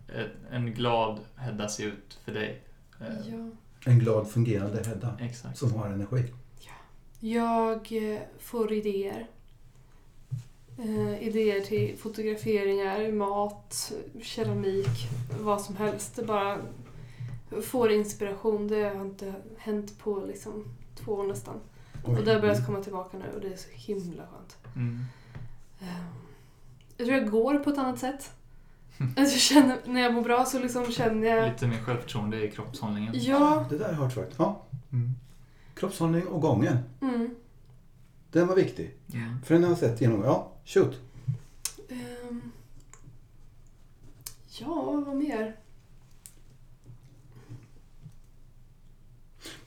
[0.51, 2.61] en, glad Hedda se ut för dig?
[3.01, 3.49] Eh, ja.
[3.85, 5.57] En glad fungerande Hedda Exakt.
[5.57, 6.33] som har energi.
[7.19, 9.27] Jag eh, får idéer.
[10.77, 15.09] Eh, idéer till fotograferingar, mat, keramik,
[15.41, 16.15] vad som helst.
[16.15, 16.57] Det bara
[17.61, 18.67] får inspiration.
[18.67, 20.63] Det har inte hänt på liksom
[20.95, 21.55] två år nästan.
[22.03, 22.17] Oj.
[22.17, 24.57] Och det har börjat komma tillbaka nu och det är så himla skönt.
[24.75, 24.99] Mm.
[25.79, 26.24] Eh,
[26.97, 28.31] Jag tror jag går på ett annat sätt.
[28.99, 31.49] Alltså jag känner, när jag mår bra så liksom känner jag...
[31.49, 33.13] Lite mer självförtroende i kroppshållningen.
[33.17, 33.65] Ja.
[33.69, 34.33] Det där har jag hört förut.
[34.37, 34.61] Ja.
[34.91, 35.11] Mm.
[35.75, 36.77] Kroppshållning och gången.
[37.01, 37.35] Mm.
[38.31, 38.93] Den var viktig.
[39.13, 39.41] Mm.
[39.45, 40.23] För den har jag sett genom.
[40.23, 41.01] Ja, shoot.
[41.89, 42.41] Ehm.
[44.59, 45.55] Ja, vad mer?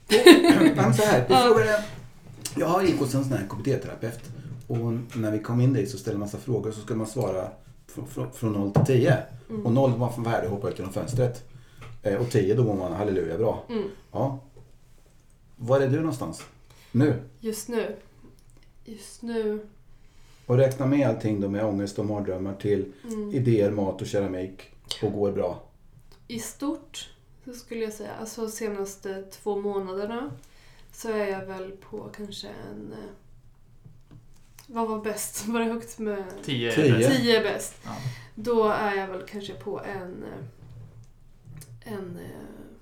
[0.75, 1.25] Men så här.
[1.29, 1.37] Ja.
[1.37, 1.83] frågade,
[2.55, 4.19] jag har gick hos en sån här KBT-terapeut.
[4.69, 7.51] Och när vi kom in dit så ställde en massa frågor så skulle man svara
[7.87, 9.17] från, från, från 0 till 10.
[9.49, 9.65] Mm.
[9.65, 11.43] Och 0 var från värde och hoppa ut genom fönstret.
[12.03, 13.63] Eh, Och 10 då var man halleluja bra.
[13.69, 13.83] Mm.
[14.11, 14.39] Ja.
[15.55, 16.43] Var är du någonstans?
[16.91, 17.21] Nu?
[17.39, 17.95] Just nu.
[18.85, 19.65] Just nu.
[20.45, 23.33] Och räkna med allting då med ångest och mardrömmar till Mm.
[23.33, 24.61] idéer, mat och keramik
[25.03, 25.63] och går bra.
[26.27, 27.09] I stort
[27.45, 30.31] så skulle jag säga, alltså senaste två månaderna
[30.93, 32.93] så är jag väl på kanske en...
[34.71, 35.45] Vad var bäst?
[35.47, 36.23] Var det högt med...
[36.43, 36.97] Tio är Tio.
[36.97, 37.17] bäst.
[37.21, 37.75] Tio är bäst.
[37.85, 37.95] Ja.
[38.35, 40.23] Då är jag väl kanske på en...
[40.23, 42.75] eh, En eh,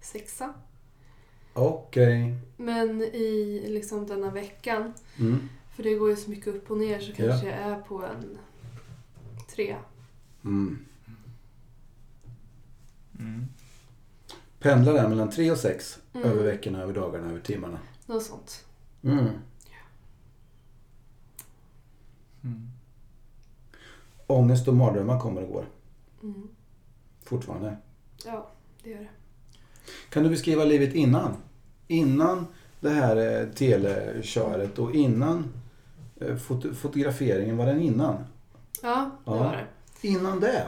[0.00, 0.54] sexa.
[1.52, 2.34] Okej.
[2.56, 5.48] Men i liksom denna veckan, Mm.
[5.76, 7.14] för det går ju så mycket upp och ner, så Ja.
[7.16, 8.38] kanske jag är på en
[9.54, 9.78] trea.
[10.44, 10.86] Mm.
[13.18, 13.46] Mm.
[14.58, 16.28] Pendlar där mellan 3 och 6 Mm.
[16.28, 17.78] över veckorna, över dagarna, över timmarna.
[18.06, 18.64] Något sånt.
[19.02, 19.28] Mm.
[22.44, 22.70] Mm.
[24.26, 25.64] Ångest och mardrömmar kommer och går.
[26.22, 26.48] Mm.
[27.24, 27.76] Fortfarande.
[28.24, 28.50] Ja,
[28.84, 29.08] det gör det.
[30.10, 31.36] Kan du beskriva livet innan?
[31.88, 32.46] Innan
[32.80, 35.44] det här eh, teleköret och innan
[36.20, 38.24] eh, foto fotograferingen, var den innan?
[38.82, 39.38] Ja, det Ja.
[39.38, 40.08] var det.
[40.08, 40.66] Innan det?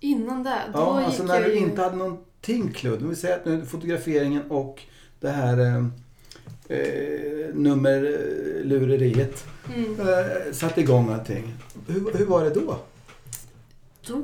[0.00, 1.58] Innan det, då Ja, gick alltså jag när du ju...
[1.58, 3.02] inte hade någonting kludd.
[3.02, 4.82] Vi säger att nu fotograferingen och
[5.20, 5.90] det här
[6.68, 10.00] eh, eh, nummerlureriet Mm.
[10.00, 11.54] eh, satte igång allting.
[11.88, 12.76] Hur, hur var det då?
[14.06, 14.22] Då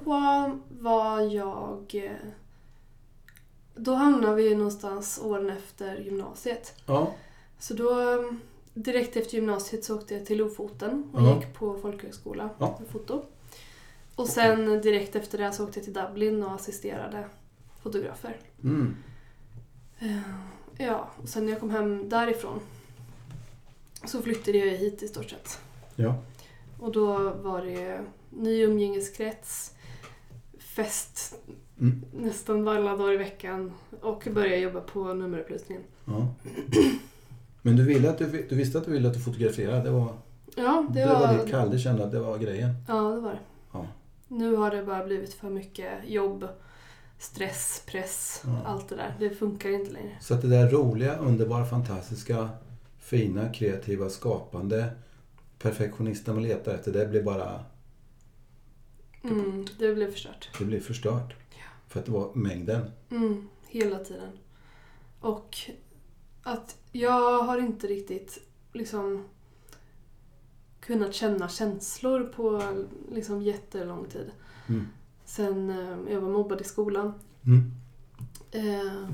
[0.70, 1.94] var jag...
[1.94, 2.11] eh,
[3.74, 6.74] Då hamnade vi någonstans åren efter gymnasiet.
[6.87, 7.14] Ja,
[7.59, 8.33] Så då, eh,
[8.74, 11.37] direkt efter gymnasiet så åkte jag till Lofoten och Ja.
[11.37, 13.22] gick på folkhögskola med foto.
[14.16, 17.24] Och sen direkt efter det så åkte jag till Dublin och assisterade
[17.83, 18.37] fotografer.
[18.64, 18.96] mm.
[20.81, 22.61] Ja, och sen när jag kom hem därifrån
[24.05, 25.59] så flyttade jag hit i stort sett.
[25.97, 26.14] ja.
[26.79, 29.75] Och då var det ny umgängeskrets,
[30.59, 31.37] fest
[31.81, 32.05] Mm.
[32.12, 35.83] nästan alla dagar i veckan och började jobba på nummerupplysningen.
[36.05, 36.35] ja.
[37.62, 39.83] Men du, ville att du, du visste att du ville att du fotograferade?
[39.83, 40.12] Det var,
[40.57, 41.21] Ja, det, det var...
[41.21, 41.71] var ditt kall.
[41.71, 42.71] Du kände att det var grejen?
[42.88, 43.38] Ja, det var det.
[43.73, 43.87] Ja.
[44.29, 46.49] Nu har det bara blivit för mycket jobb,
[47.20, 48.62] stress, press, Ja.
[48.66, 49.14] allt det där.
[49.18, 50.16] Det funkar inte längre.
[50.20, 52.50] Så att det där roliga, underbara, fantastiska,
[52.98, 54.90] fina, kreativa, skapande,
[55.59, 57.64] perfektionisten man letar efter, det blir bara
[59.24, 60.48] Mm, det blev förstört.
[60.59, 61.35] det blir förstört.
[61.88, 62.90] För att det var mängden.
[63.11, 64.28] Mm, hela tiden.
[65.20, 65.56] Och
[66.42, 68.38] att jag har inte riktigt
[68.72, 69.24] liksom
[70.80, 72.62] kunnat känna känslor på
[73.12, 74.30] liksom jättelång tid.
[74.68, 74.87] Mm.
[75.31, 77.14] Sen eh, jag var mobbad i skolan.
[77.47, 77.73] Mm.
[78.51, 79.09] Eh,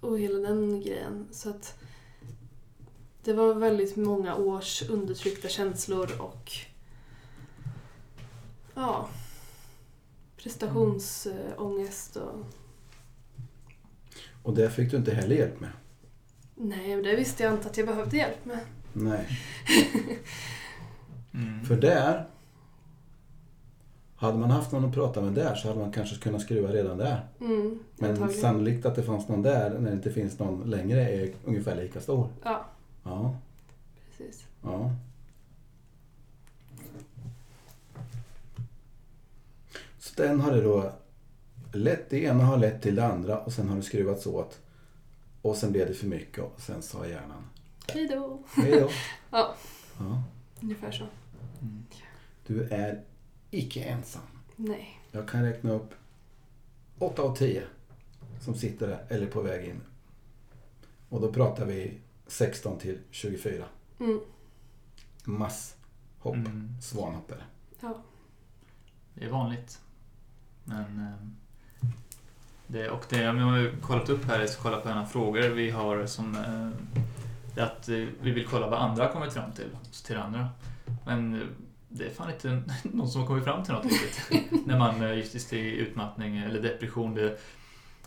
[0.00, 1.26] och hela den grejen.
[1.30, 1.78] Så att
[3.22, 6.52] det var väldigt många års undertryckta känslor och
[8.74, 9.08] ja,
[10.36, 12.44] prestationsångest och
[14.42, 15.72] Och det fick du inte heller hjälp med.
[16.54, 18.60] nej, det visste jag inte att jag behövde hjälp med.
[18.92, 19.28] Nej.
[21.34, 21.64] Mm.
[21.64, 22.28] För där,
[24.24, 26.98] hade man haft någon att prata med där så hade man kanske kunnat skruva redan
[26.98, 27.26] där.
[27.40, 28.40] Mm, Men antagligen.
[28.42, 32.00] sannolikt att det fanns någon där när det inte finns någon längre är ungefär lika
[32.00, 32.28] stor.
[32.44, 32.64] Ja,
[33.04, 33.36] Ja,
[34.10, 34.44] precis.
[34.62, 34.90] ja.
[39.98, 40.92] Så den har det då
[41.72, 44.58] lett, det ena har lett till det andra och sen har det skruvats åt.
[45.42, 47.44] Och sen blev det för mycket och sen sa hjärnan
[47.92, 48.42] Hej då.
[48.56, 48.88] hej då.
[49.30, 49.54] Ja.
[49.98, 50.22] Ja.
[50.62, 51.04] Ungefär så.
[51.62, 51.84] Mm.
[52.46, 53.00] Du är
[53.58, 54.22] icke ensam.
[54.56, 55.00] Nej.
[55.10, 55.90] Jag kan räkna upp
[56.98, 57.62] 8 av 10
[58.40, 59.80] som sitter där eller på väg in.
[61.08, 63.64] Och då pratar vi 16 till 24.
[64.00, 64.20] Mm.
[65.24, 66.34] Masshopp.
[66.34, 66.68] Mm.
[66.82, 67.42] Svanhoppare.
[67.80, 67.94] Ja.
[69.14, 69.80] Det är vanligt.
[70.64, 70.98] Men...
[71.00, 71.26] eh,
[72.66, 75.48] Det, och det vi har ju kollat upp här, så kolla på en av frågor
[75.48, 76.34] vi har som...
[76.36, 76.70] eh,
[77.54, 80.48] Det att eh, vi vill kolla vad andra har kommit fram till, till andra.
[81.06, 81.48] Men
[81.96, 84.30] det är fan inte någon som har kommit fram till något riktigt.
[84.66, 87.14] När man eh, just i utmattning eller depression.
[87.14, 87.38] Det,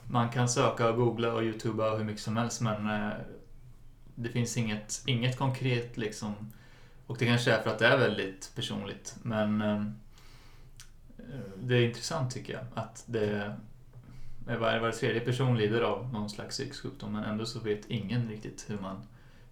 [0.07, 3.13] man kan söka och googla och youtuba hur mycket som helst men eh,
[4.15, 6.33] det finns inget, inget konkret liksom.
[7.07, 9.83] Och det kanske är för att det är väldigt personligt men eh,
[11.55, 13.55] det är intressant tycker jag att det
[14.45, 18.29] var, var tredje person lider av någon slags psykisk sjukdom men ändå så vet ingen
[18.29, 19.07] riktigt hur man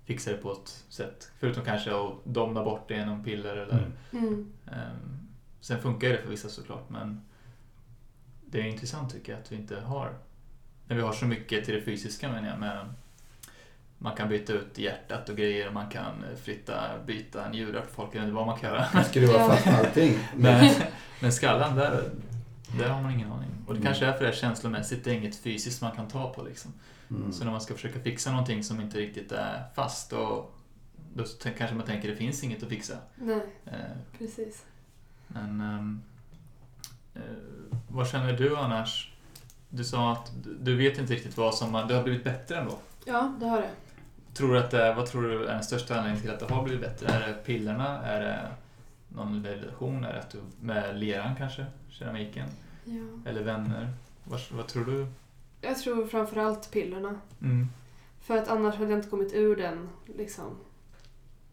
[0.05, 1.31] fixar det på ett sätt.
[1.39, 4.51] Förutom kanske att domna bort det genom piller eller Mm.
[4.67, 5.27] Ehm,
[5.61, 7.21] sen funkar det för vissa såklart men
[8.45, 10.13] det är intressant tycker jag att vi inte har
[10.87, 12.93] när vi har så mycket till det fysiska menar jag med
[13.97, 16.73] man kan byta ut hjärtat och grejer man kan flytta,
[17.05, 19.03] byta njurar för folk, inte vad man kan göra.
[19.03, 20.17] Skruva fast allting.
[20.35, 20.69] Men,
[21.19, 22.09] men skallen, där,
[22.77, 23.49] där har man ingen aning.
[23.67, 23.85] Och det Mm.
[23.85, 26.73] kanske är för det här känslomässigt, det är inget fysiskt man kan ta på liksom.
[27.09, 27.31] Mm.
[27.33, 30.49] Så när man ska försöka fixa någonting som inte riktigt är fast då,
[31.13, 31.23] då
[31.57, 32.97] kanske man tänker det finns inget att fixa.
[33.15, 33.73] Nej, Eh,
[34.17, 34.65] precis.
[35.27, 36.01] Men ehm,
[37.15, 37.21] eh,
[37.87, 39.11] vad känner du annars?
[39.69, 42.77] Du sa att du- vet inte riktigt vad som det har blivit bättre ändå.
[43.05, 43.69] Ja, det har det.
[44.33, 46.63] Tror du att det, vad tror du är den största anledningen till att det har
[46.63, 47.07] blivit bättre?
[47.07, 48.01] Är det pillerna?
[48.03, 48.51] Är det
[49.09, 50.03] någon relation?
[50.03, 51.65] Är det att du, med leran kanske?
[51.89, 52.47] Keramiken?
[52.85, 53.29] Ja.
[53.29, 53.93] Eller vänner?
[54.23, 55.07] Vad, vad tror du?
[55.61, 57.19] Jag tror framförallt pillerna.
[57.41, 57.67] Mm.
[58.21, 60.55] För att annars hade jag inte kommit ur den, liksom,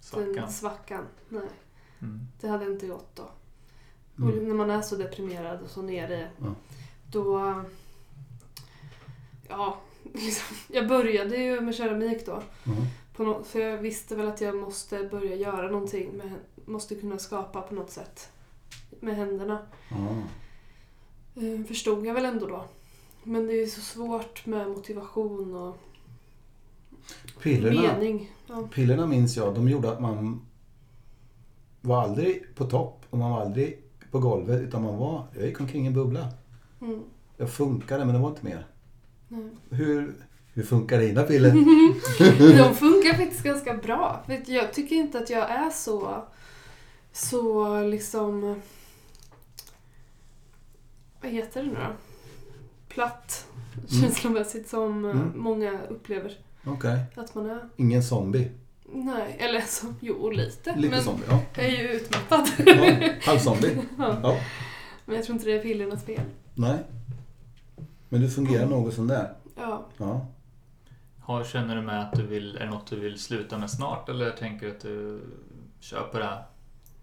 [0.00, 0.32] Svackan?
[0.32, 1.04] den svackan.
[1.28, 1.48] Nej,
[2.02, 2.20] Mm.
[2.40, 3.22] det hade inte gått då.
[4.24, 4.48] Och Mm.
[4.48, 6.54] när man är så deprimerad och så nere, Ja.
[7.10, 7.54] då...
[9.48, 9.80] Ja,
[10.14, 12.42] liksom, jag började ju med keramik då.
[12.66, 12.82] Mm.
[13.16, 16.16] På nå- för jag visste väl att jag måste börja göra någonting.
[16.16, 16.32] Med,
[16.64, 18.30] måste kunna skapa på något sätt
[19.00, 19.58] med händerna.
[21.34, 22.64] Eh, Förstod jag väl ändå då.
[23.24, 25.76] Men det är så svårt med motivation och
[27.42, 28.30] Pillerna, mening.
[28.46, 28.68] Ja.
[28.74, 30.40] pillerna minns jag, de gjorde att man
[31.80, 33.04] var aldrig på topp.
[33.10, 36.28] och man var aldrig på golvet utan man var, jag gick omkring i en bubbla.
[36.80, 37.00] Mm.
[37.36, 38.66] Jag funkade men det var inte mer.
[39.28, 39.50] Nej.
[39.70, 40.14] Hur,
[40.52, 41.50] hur funkar dina piller?
[42.58, 44.24] De funkar faktiskt ganska bra.
[44.46, 46.24] Jag tycker inte att jag är så,
[47.12, 48.60] så liksom...
[51.22, 51.92] Vad heter det nu då?
[52.88, 53.46] Platt
[54.00, 55.32] känslomässigt som eh, Mm.
[55.36, 56.32] många upplever
[56.66, 57.00] Okej.
[57.16, 57.68] att man är.
[57.76, 58.50] Ingen zombie.
[58.94, 60.76] Nej, eller så, jo lite.
[60.76, 61.40] Lite men zombie, ja.
[61.56, 62.46] jag är ju utmattad.
[62.66, 63.08] ja.
[63.22, 63.78] Halvzombie.
[63.98, 64.18] Ja.
[64.22, 64.40] Ja.
[65.04, 66.20] Men jag tror inte det är pillernas fel.
[66.54, 66.78] Nej.
[68.08, 69.32] Men du fungerar något sån där.
[69.56, 69.86] Ja.
[69.96, 70.26] Ja.
[71.20, 74.08] Har, känner du med att du vill, är det något du vill sluta med snart
[74.08, 75.20] eller tänker du att du
[75.80, 76.42] kör på det här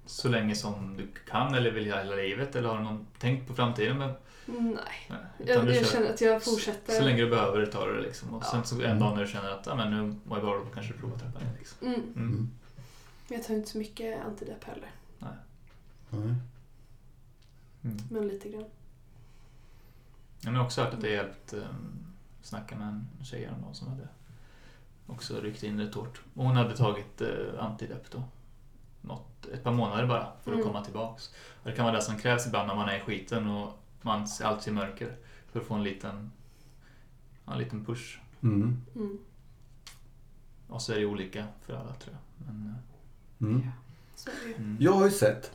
[0.10, 3.54] så länge som du kan eller vill hela livet eller har du någon tänkt på
[3.54, 3.98] framtiden?
[3.98, 4.14] Med,
[4.46, 4.76] Nej.
[5.10, 6.94] nej, Jag, jag känner att jag fortsätter.
[6.94, 8.34] Så länge du behöver tar du det liksom.
[8.34, 8.48] Och Ja.
[8.52, 10.66] sen så en dag när du känner att ja, men nu mår jag bra, då
[10.66, 11.54] kanske du provar att trappa ner.
[11.60, 11.88] Liksom.
[11.88, 12.00] Mm.
[12.00, 12.14] Mm.
[12.16, 12.50] Mm.
[13.28, 14.92] Men Jag tar inte så mycket antidepp heller.
[15.20, 15.34] Nej.
[16.12, 16.36] Mm.
[18.12, 18.66] Men lite grann.
[20.42, 22.06] Jag har också hört att det hjälpt um,
[22.42, 24.08] snacka med en tjej häromdagen som hade
[25.08, 26.22] också ryckt in rätt hårt.
[26.34, 28.24] Och hon hade tagit uh, antidepp då.
[29.02, 30.68] Något, ett par månader bara för att Mm.
[30.68, 31.30] komma tillbaks.
[31.64, 34.28] Och det kan vara det som krävs ibland när man är i skiten och man
[34.28, 35.16] ser allt i mörker.
[35.52, 36.32] För att få en liten,
[37.46, 38.20] ja, en liten push.
[38.44, 38.82] Mm.
[38.96, 39.18] Mm.
[40.68, 42.46] Och så är det olika för alla tror jag.
[42.48, 42.76] Men,
[43.42, 43.62] Mm.
[44.26, 44.54] Det ju.
[44.54, 44.78] uh, mm.
[44.80, 45.52] Jag har ju sett.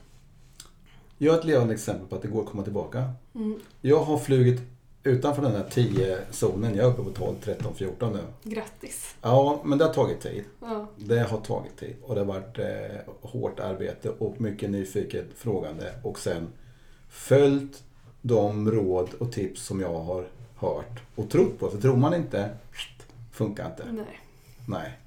[1.19, 3.13] Jag är ett levande exempel på att det går att komma tillbaka.
[3.35, 3.61] Mm.
[3.81, 4.63] Jag har flugit
[5.05, 6.77] utanför den här 10-zonen.
[6.77, 8.51] Jag är uppe på 12, 13, 14 nu.
[8.51, 9.15] Grattis.
[9.23, 10.45] Ja, men det har tagit tid.
[10.61, 10.87] Ja.
[10.97, 15.93] Det har tagit tid och det har varit eh, hårt arbete och mycket nyfiket frågande
[16.03, 16.49] och sen
[17.09, 17.83] följt
[18.23, 21.71] de råd och tips som jag har hört och trott på.
[21.71, 22.51] För tror man inte,
[23.33, 23.85] funkar inte.
[23.93, 24.21] Nej.
[24.69, 24.99] Nej.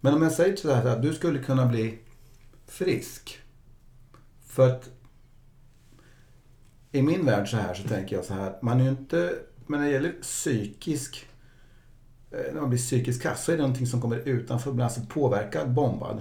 [0.00, 1.98] Men om jag säger så här att du skulle kunna bli
[2.66, 3.38] frisk.
[4.46, 4.90] För att
[6.94, 8.58] i min värld så här så tänker jag så här.
[8.62, 9.34] Man är ju inte,
[9.66, 11.26] men när det gäller psykisk,
[12.30, 15.00] eh, när man blir psykiskt kass så är det någonting som kommer utanför, blir alltså
[15.08, 16.20] påverkad, bombad.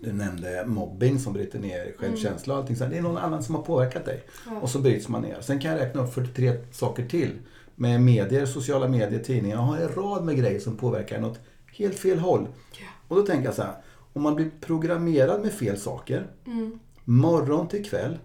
[0.00, 2.90] Du nämnde mobbing som bryter ner självkänsla och allting så här.
[2.90, 4.24] Det är någon annan som har påverkat dig.
[4.46, 4.60] Ja.
[4.60, 5.40] Och så bryts man ner.
[5.40, 7.38] Sen kan jag räkna upp 43 saker till.
[7.74, 9.56] Med medier, sociala medier, tidningar.
[9.56, 11.40] Jag har en rad med grejer som påverkar en åt
[11.72, 12.46] helt fel håll.
[12.72, 12.86] Ja.
[13.08, 13.74] Och då tänker jag så här.
[14.12, 16.26] Om man blir programmerad med fel saker.
[16.46, 16.78] Mm.
[17.04, 18.18] Morgon till kväll.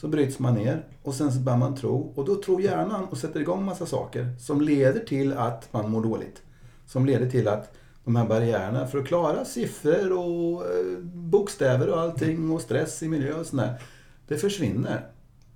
[0.00, 2.12] Så bryts man ner och sen så börjar man tro.
[2.16, 6.02] Och då tror hjärnan och sätter igång massa saker som leder till att man mår
[6.02, 6.42] dåligt.
[6.86, 7.72] Som leder till att
[8.04, 13.08] de här barriärerna för att klara siffror och eh, bokstäver och allting och stress i
[13.08, 13.82] miljö och sådär.
[14.28, 15.06] Det försvinner.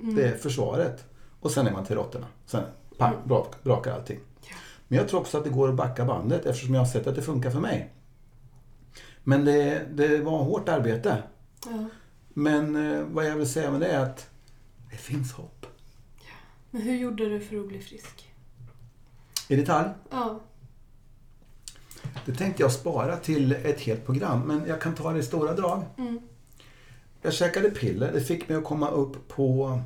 [0.01, 0.15] Mm.
[0.15, 1.05] Det är försvaret.
[1.41, 2.27] Och sen är man till råttorna.
[2.47, 2.63] Sen
[2.99, 4.21] pang, brak, brakar allting.
[4.89, 7.15] Men jag tror också att det går att backa bandet eftersom jag har sett att
[7.15, 7.93] det funkar för mig.
[9.23, 11.23] Men det, det var hårt arbete.
[11.67, 11.87] Ja.
[12.29, 14.31] Men eh, vad jag vill säga med det är att
[14.95, 15.67] det finns hopp.
[16.71, 18.31] Men hur gjorde du för att bli frisk?
[19.49, 20.41] I detalj, Ja.
[22.27, 24.41] det tänkte jag spara till ett helt program.
[24.41, 25.85] Men jag kan ta det i stora drag.
[25.99, 26.21] Mm.
[27.23, 28.13] Jag käkade piller.
[28.13, 29.81] Det fick mig att komma upp på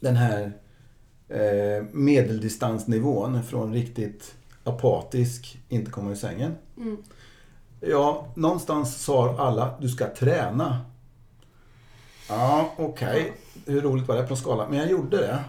[0.00, 0.52] den här
[1.28, 6.54] eh, medeldistansnivån från riktigt apatisk, inte komma ur sängen.
[6.76, 6.96] Mm.
[7.80, 10.80] Ja, någonstans sa alla, du ska träna.
[12.30, 13.32] Ja, okej.
[13.66, 14.68] Hur roligt var det på en skala?
[14.68, 15.44] Men jag gjorde det.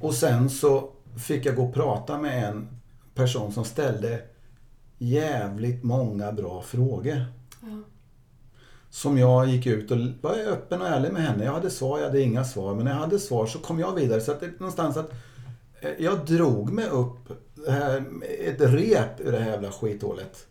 [0.00, 2.68] Och sen så fick jag gå och prata med en
[3.14, 4.22] person som ställde
[4.98, 7.24] jävligt många bra frågor.
[7.60, 7.68] Ja.
[8.90, 11.44] Som jag gick ut och var öppen och ärlig med henne.
[11.44, 12.74] Jag hade svar, jag hade inga svar.
[12.74, 14.20] Men när jag hade svar så kom jag vidare.
[14.20, 15.10] Så att det någonstans att
[15.80, 17.32] eh, jag drog mig upp
[17.68, 18.04] här,
[18.40, 20.46] ett rep ur det här jävla skithålet.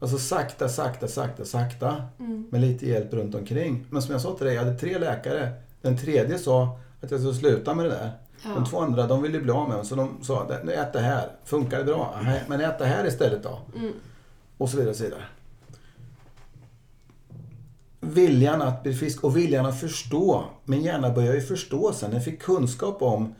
[0.00, 2.02] Alltså sakta, sakta, sakta, sakta.
[2.18, 2.46] Mm.
[2.50, 3.86] Med lite hjälp runt omkring.
[3.90, 5.52] Men som jag sa till dig, jag hade tre läkare.
[5.82, 8.10] Den tredje sa att jag skulle sluta med det där.
[8.42, 8.64] De Ja.
[8.70, 9.86] två andra, de ville bli av med mig.
[9.86, 11.28] Så de sa, ät det här.
[11.44, 12.20] Funkar det bra?
[12.22, 13.58] Nej, men ät det här istället då.
[13.76, 13.92] Mm.
[14.58, 15.22] Och så vidare och så vidare.
[18.00, 20.44] Viljan att bli frisk och viljan att förstå.
[20.64, 22.12] Min hjärna började ju förstå sen.
[22.12, 23.34] Jag fick kunskap om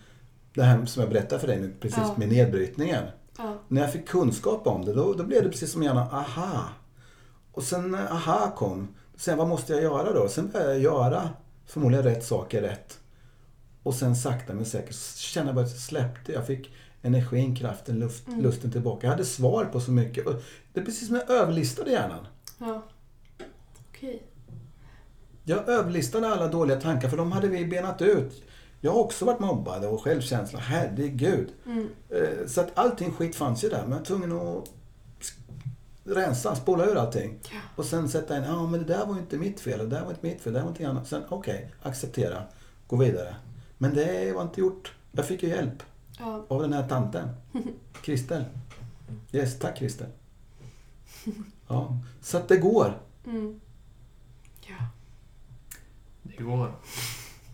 [0.54, 2.14] det här som jag berättade för dig precis Ja.
[2.16, 3.04] med nedbrytningen.
[3.42, 3.54] Ja.
[3.68, 6.64] När jag fick kunskap om det, då, då blev det precis som hjärnan, aha.
[7.52, 10.28] Och sen när aha kom, sen vad måste jag göra då?
[10.28, 11.30] Sen började jag göra
[11.66, 12.98] förmodligen rätt saker rätt.
[13.82, 16.32] Och sen sakta men säkert så kände jag bara att jag släppte.
[16.32, 16.70] Jag fick
[17.02, 18.40] energin, kraften, luft, Mm.
[18.42, 19.06] lusten tillbaka.
[19.06, 20.24] Jag hade svar på så mycket.
[20.72, 22.26] Det är precis som jag överlistade hjärnan.
[22.58, 22.82] Ja.
[23.90, 24.22] Okej.
[25.44, 28.42] Jag överlistade alla dåliga tankar för de hade vi benat ut.
[28.80, 31.52] Jag har också varit mobbad och självkänsla, herregud.
[31.66, 31.88] Mm.
[32.08, 34.64] Eh, Så att allting skit fanns ju där, men jag var tvungen att
[36.04, 37.38] rensa, spola ur allting.
[37.52, 37.60] Ja.
[37.76, 40.02] Och sen sätta in, ja men det där var ju inte mitt fel, det där
[40.04, 41.08] var inte mitt fel, det där var någonting annat.
[41.08, 42.42] Sen, okej, acceptera,
[42.86, 43.36] gå vidare.
[43.78, 44.92] Men det var inte gjort.
[45.12, 45.82] Jag fick ju hjälp
[46.18, 46.44] Ja.
[46.48, 47.28] av den här tanten.
[48.02, 48.44] Kristel.
[49.32, 50.06] Yes, tack Kristel.
[51.68, 53.00] Ja, så att det går.
[53.26, 53.60] Mm.
[54.60, 54.74] Ja.
[56.22, 56.74] Det går.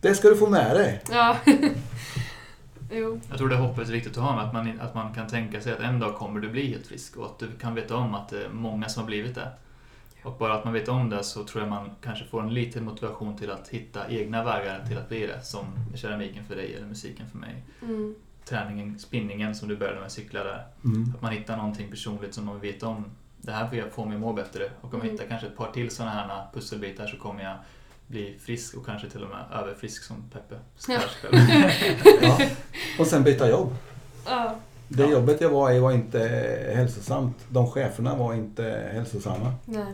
[0.01, 1.03] Det ska du få med dig.
[1.11, 1.37] Ja.
[2.91, 3.21] jo.
[3.29, 5.61] Jag tror det hoppet är viktigt att ha med att man, att man kan tänka
[5.61, 8.15] sig att en dag kommer du bli helt frisk och att du kan veta om
[8.15, 9.49] att det är många som har blivit det.
[10.23, 12.85] Och bara att man vet om det så tror jag man kanske får en liten
[12.85, 15.43] motivation till att hitta egna vägar till att bli det.
[15.43, 17.65] Som keramiken för dig eller musiken för mig.
[17.83, 18.15] Mm.
[18.45, 20.65] Träningen, spinningen som du började med, cykla där.
[20.85, 21.13] Mm.
[21.17, 23.05] Att man hittar någonting personligt som man vet om.
[23.37, 24.65] Det här får jag få mig att må bättre.
[24.81, 25.13] Och om jag Mm.
[25.13, 27.57] hittar kanske ett par till sådana här pusselbitar så kommer jag
[28.07, 30.55] bli frisk och kanske till och med överfrisk som Peppe.
[30.89, 31.01] Ja.
[32.23, 32.39] Ja.
[32.99, 33.75] Och sen byta jobb.
[34.27, 34.55] Ja.
[34.89, 35.11] Det Ja.
[35.11, 36.19] jobbet jag var i var inte
[36.75, 37.37] hälsosamt.
[37.49, 39.55] De cheferna var inte hälsosamma.
[39.65, 39.93] Nej.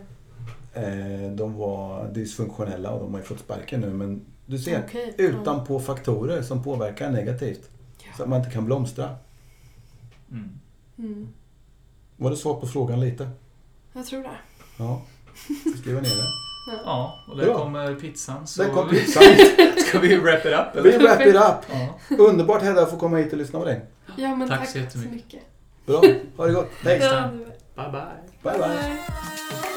[0.74, 3.90] Eh, De var dysfunktionella och de har ju fått sparken nu.
[3.92, 5.14] Men du ser, Okej.
[5.18, 7.70] utanpå faktorer som påverkar negativt.
[7.98, 8.04] Ja.
[8.16, 9.16] Så att man inte kan blomstra.
[10.30, 10.50] Mm.
[10.98, 11.28] Mm.
[12.16, 13.30] Var det svar på frågan lite?
[13.92, 14.30] Jag tror det.
[14.78, 15.02] Ja.
[15.80, 16.26] Skriva ner det.
[16.84, 17.58] Ja, och där Bra.
[17.58, 18.46] kommer pizzan.
[18.46, 19.22] Så Där kom pizzan.
[19.88, 20.98] ska vi wrap it up Vi eller?
[21.08, 21.78] wrap it up.
[22.08, 22.16] Ja.
[22.18, 23.84] Underbart Hedda att få komma hit och lyssna på dig.
[24.16, 25.10] Ja, men Tack tack, så jättemycket.
[25.10, 25.42] så mycket.
[25.86, 26.20] Bra.
[26.36, 26.70] Ha det gott.
[26.84, 26.98] Hej.
[27.02, 27.28] Ja,
[27.74, 28.52] Bye bye.
[28.52, 28.68] Bye bye.
[28.68, 29.71] bye.